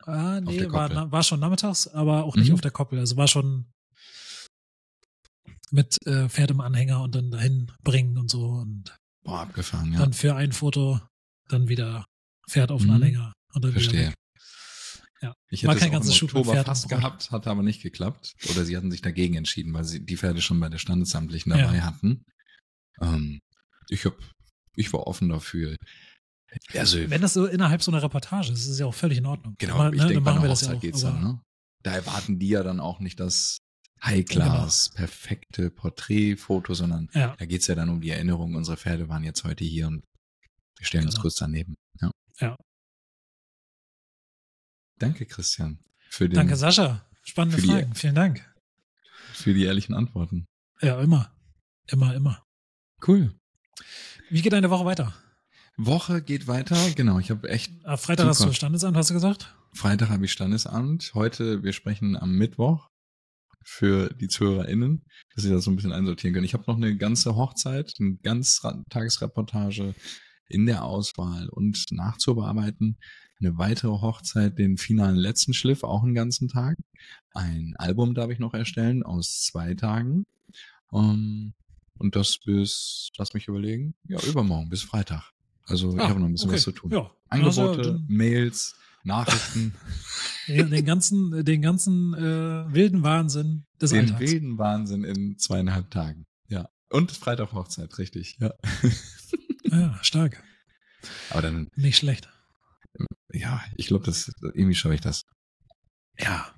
[0.06, 2.54] Ah, nee, war, war schon nachmittags, aber auch nicht Mhm.
[2.54, 2.98] auf der Koppel.
[2.98, 3.66] Also war schon
[5.70, 9.98] mit äh, Pferd im Anhänger und dann dahin bringen und so und Boah, abgefahren, ja.
[10.00, 11.00] dann für ein Foto
[11.48, 12.04] dann wieder
[12.48, 12.94] Pferd auf den Mhm.
[12.96, 14.14] Anhänger und dann Verstehe.
[15.22, 15.34] Ja.
[15.50, 18.32] Ich War hätte kein ganzes mit Oktober fast gehabt, hat aber nicht geklappt.
[18.50, 21.76] Oder sie hatten sich dagegen entschieden, weil sie die Pferde schon bei der Standesamtlichen dabei
[21.76, 21.84] Ja.
[21.84, 22.24] hatten.
[23.02, 23.38] Ähm,
[23.90, 24.14] ich hab,
[24.76, 25.76] ich war offen dafür.
[26.74, 29.26] Also, Wenn das so innerhalb so einer Reportage ist, ist es ja auch völlig in
[29.26, 29.54] Ordnung.
[29.58, 31.40] genau, Dann, ich ne, denke, bei einer ja Hochzeit geht's aber- dann, ne?
[31.82, 33.58] Da erwarten die ja dann auch nicht das
[34.02, 39.24] High-Class, perfekte Porträtfoto, sondern Ja, da geht's ja dann um die Erinnerung, unsere Pferde waren
[39.24, 40.02] jetzt heute hier und
[40.78, 41.22] wir stellen uns Genau.
[41.22, 41.74] kurz daneben.
[42.00, 42.10] Ja.
[42.40, 42.56] Ja.
[44.98, 45.78] Danke, Christian,
[46.10, 47.06] für, den, danke Sascha.
[47.22, 47.94] Spannende für die- Fragen.
[47.94, 48.46] Vielen Dank.
[49.32, 50.46] für die ehrlichen Antworten.
[50.82, 51.32] Ja, immer.
[51.86, 52.42] Immer, immer.
[53.06, 53.34] Cool.
[54.28, 55.14] Wie geht deine Woche weiter?
[55.86, 56.76] Woche geht weiter.
[56.94, 58.50] Genau, ich habe echt Am Freitag hast Super.
[58.50, 59.54] du Standesamt, hast du gesagt?
[59.72, 61.12] Freitag habe ich Standesamt.
[61.14, 62.88] Heute, wir sprechen am Mittwoch
[63.64, 65.04] für die ZuhörerInnen,
[65.34, 66.44] dass sie das so ein bisschen einsortieren können.
[66.44, 68.60] Ich habe noch eine ganze Hochzeit, eine ganz
[68.90, 69.94] Tagesreportage
[70.48, 72.98] in der Auswahl und nachzubearbeiten.
[73.40, 76.76] Eine weitere Hochzeit, den finalen letzten Schliff, auch einen ganzen Tag.
[77.32, 80.24] Ein Album darf ich noch erstellen aus zwei Tagen.
[80.92, 81.54] Ähm,
[81.98, 85.32] und das bis, lass mich überlegen, ja, übermorgen, bis Freitag.
[85.66, 86.56] Also ich Ah, habe noch ein bisschen okay.
[86.56, 86.90] was zu tun.
[86.90, 87.10] Ja.
[87.28, 89.74] Angebote, Also, Mails, Nachrichten,
[90.48, 94.20] den, den ganzen, den ganzen äh, wilden Wahnsinn des den Alltags.
[94.20, 96.26] wilden Wahnsinn in zweieinhalb Tagen.
[96.48, 96.68] Ja.
[96.90, 98.36] Und Freitag Hochzeit, richtig.
[98.40, 98.52] Ja.
[99.70, 100.42] Ja, stark.
[101.30, 102.28] Aber dann, Nicht schlecht.
[103.32, 105.22] ja, ich glaube, das irgendwie schaffe ich das.
[106.18, 106.52] Ja.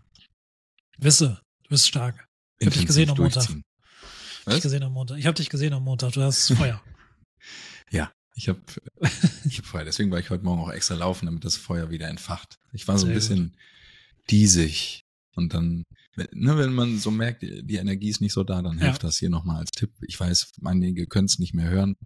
[0.96, 2.26] Wisse, du bist stark.
[2.58, 3.42] Ich hab dich gesehen am Montag.
[3.50, 5.18] Ich hab dich gesehen am Montag.
[5.18, 6.12] Ich habe dich gesehen am Montag.
[6.12, 6.82] Du hast Feuer.
[8.34, 8.60] Ich habe
[9.44, 9.84] ich hab Feuer.
[9.84, 12.58] Deswegen war ich heute Morgen auch extra laufen, damit das Feuer wieder entfacht.
[12.72, 13.56] Ich war so ein bisschen
[14.30, 15.04] diesig.
[15.34, 18.78] Und dann, wenn- ne, wenn man so merkt, die Energie ist nicht so da, dann
[18.78, 18.84] Ja.
[18.86, 19.92] hilft das hier nochmal als Tipp.
[20.02, 21.96] Ich weiß, einige können es nicht mehr hören.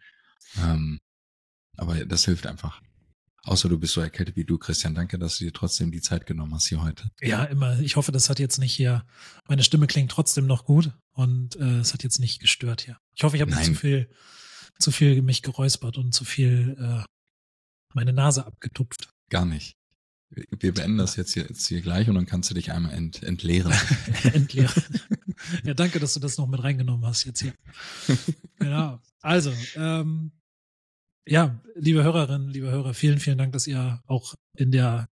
[0.63, 1.01] Ähm,
[1.77, 2.81] aber das hilft einfach.
[3.43, 4.95] Außer du bist so erkältet wie du, Christian.
[4.97, 7.09] Danke, dass du dir trotzdem die Zeit genommen hast hier heute.
[7.21, 7.79] Ja, immer.
[7.81, 9.05] Ich hoffe, das hat jetzt nicht hier.
[9.49, 12.99] Meine Stimme klingt trotzdem noch gut und äh, es hat jetzt nicht gestört hier.
[13.15, 14.09] Ich hoffe, ich habe nicht zu viel,
[14.79, 17.05] zu viel mich geräuspert und zu viel äh,
[17.95, 19.09] meine Nase abgetupft.
[19.31, 19.77] Gar nicht.
[20.31, 23.23] Wir beenden das jetzt hier, jetzt hier gleich und dann kannst du dich einmal ent,
[23.23, 23.73] entleeren.
[24.33, 24.83] entleeren.
[25.65, 27.55] ja, danke, dass du das noch mit reingenommen hast jetzt hier.
[28.59, 29.01] genau.
[29.23, 30.33] Also, ähm,
[31.27, 35.09] ja, liebe Hörerinnen, liebe Hörer, vielen, vielen Dank, dass ihr auch in der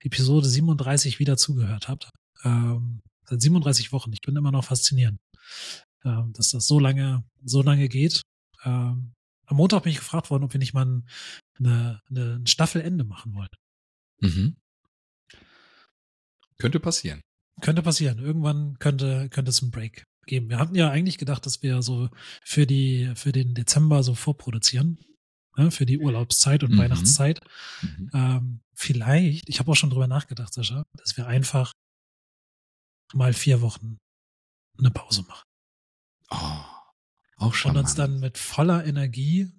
[0.00, 2.10] Episode 37 wieder zugehört habt.
[2.44, 4.12] Ähm, seit 37 Wochen.
[4.12, 5.14] Ich bin immer noch fasziniert,
[6.04, 8.22] ähm, dass das so lange, so lange geht.
[8.64, 9.14] Ähm,
[9.46, 11.02] am Montag bin ich gefragt worden, ob wir nicht mal
[11.58, 13.48] eine, eine, ein Staffelende machen wollen.
[14.20, 14.56] Mhm.
[16.58, 17.20] Könnte passieren.
[17.60, 18.18] Könnte passieren.
[18.18, 20.48] Irgendwann könnte, könnte es einen Break geben.
[20.48, 22.08] Wir hatten ja eigentlich gedacht, dass wir so
[22.44, 24.98] für die, für den Dezember so vorproduzieren.
[25.56, 26.78] Ne, für die Urlaubszeit und mhm.
[26.78, 27.40] Weihnachtszeit.
[27.82, 28.10] Mhm.
[28.14, 31.74] Ähm, vielleicht, ich habe auch schon drüber nachgedacht, Sascha, dass wir einfach
[33.12, 33.98] mal vier Wochen
[34.78, 35.44] eine Pause machen.
[36.30, 36.64] Oh,
[37.42, 37.72] auch schon.
[37.72, 39.52] Und uns dann mit voller Energie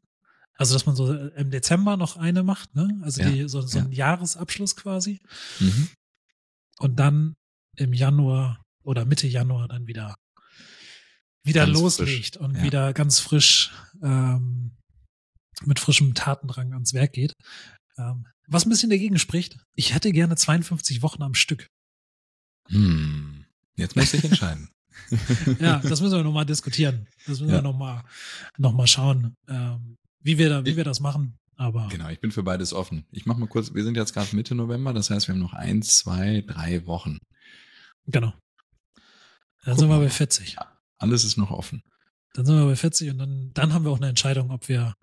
[0.56, 3.00] also, dass man so äh, im Dezember noch eine macht, ne?
[3.02, 3.86] Also ja, die, so, so ja.
[3.86, 5.20] ein Jahresabschluss quasi.
[5.60, 5.90] Mhm.
[6.80, 7.36] Und dann
[7.76, 10.16] im Januar oder Mitte Januar dann wieder,
[11.44, 12.38] wieder ganz loslegt frisch.
[12.38, 12.64] und ja.
[12.64, 13.72] wieder ganz frisch
[14.02, 14.78] ähm,
[15.64, 17.34] mit frischem Tatendrang ans Werk geht.
[17.98, 21.68] Ähm, was ein bisschen dagegen spricht, ich hätte gerne 52 Wochen am Stück.
[22.70, 23.46] Hm.
[23.76, 24.70] Jetzt muss ich entscheiden.
[25.60, 27.08] ja, das müssen wir nochmal diskutieren.
[27.28, 27.56] Das müssen ja.
[27.56, 28.04] wir nochmal
[28.58, 29.36] noch mal schauen.
[29.48, 31.38] Ähm, wie wir, da, wie ich, wir das machen.
[31.56, 33.06] Aber genau, ich bin für beides offen.
[33.12, 35.54] Ich mache mal kurz, wir sind jetzt gerade Mitte November, das heißt, wir haben noch
[35.54, 37.20] eins, zwei, drei Wochen.
[38.08, 38.34] Genau.
[39.64, 40.58] Dann Guck sind wir bei 40.
[40.98, 41.84] Alles ist noch offen.
[42.34, 44.96] Dann sind wir bei 40 und dann, dann haben wir auch eine Entscheidung, ob wir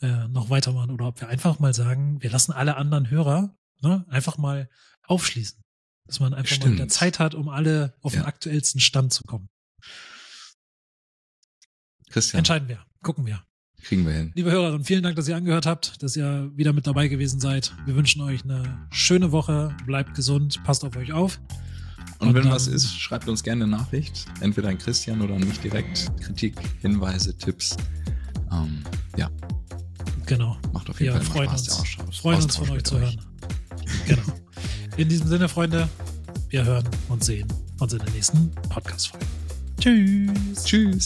[0.00, 4.04] äh, noch weitermachen oder ob wir einfach mal sagen, wir lassen alle anderen Hörer ne,
[4.08, 4.68] einfach mal
[5.06, 5.63] aufschließen.
[6.06, 6.66] Dass man einfach Stimmt.
[6.66, 8.20] mal wieder Zeit hat, um alle auf ja.
[8.20, 9.48] den aktuellsten Stand zu kommen.
[12.10, 12.38] Christian.
[12.38, 12.84] Entscheiden wir.
[13.02, 13.44] Gucken wir.
[13.82, 14.32] Kriegen wir hin.
[14.34, 17.74] Liebe Hörer, vielen Dank, dass ihr angehört habt, dass ihr wieder mit dabei gewesen seid.
[17.84, 19.76] Wir wünschen euch eine schöne Woche.
[19.84, 21.38] Bleibt gesund, passt auf euch auf.
[22.18, 24.26] Und, Und wenn was ist, schreibt uns gerne eine Nachricht.
[24.40, 26.10] Entweder an Christian oder an mich direkt.
[26.20, 27.76] Kritik, Hinweise, Tipps.
[28.50, 28.82] Ähm,
[29.16, 29.30] ja.
[30.24, 30.56] Genau.
[30.72, 31.68] Macht auf jeden Wir Fall freuen Spaß.
[31.68, 33.20] Uns, Austausch, freuen uns von euch zu hören.
[34.06, 34.22] Genau.
[34.96, 35.88] In diesem Sinne, Freunde,
[36.50, 37.48] wir hören und sehen
[37.80, 39.26] uns in der nächsten Podcast-Folge.
[39.80, 40.64] Tschüss.
[40.64, 41.02] Tschüss.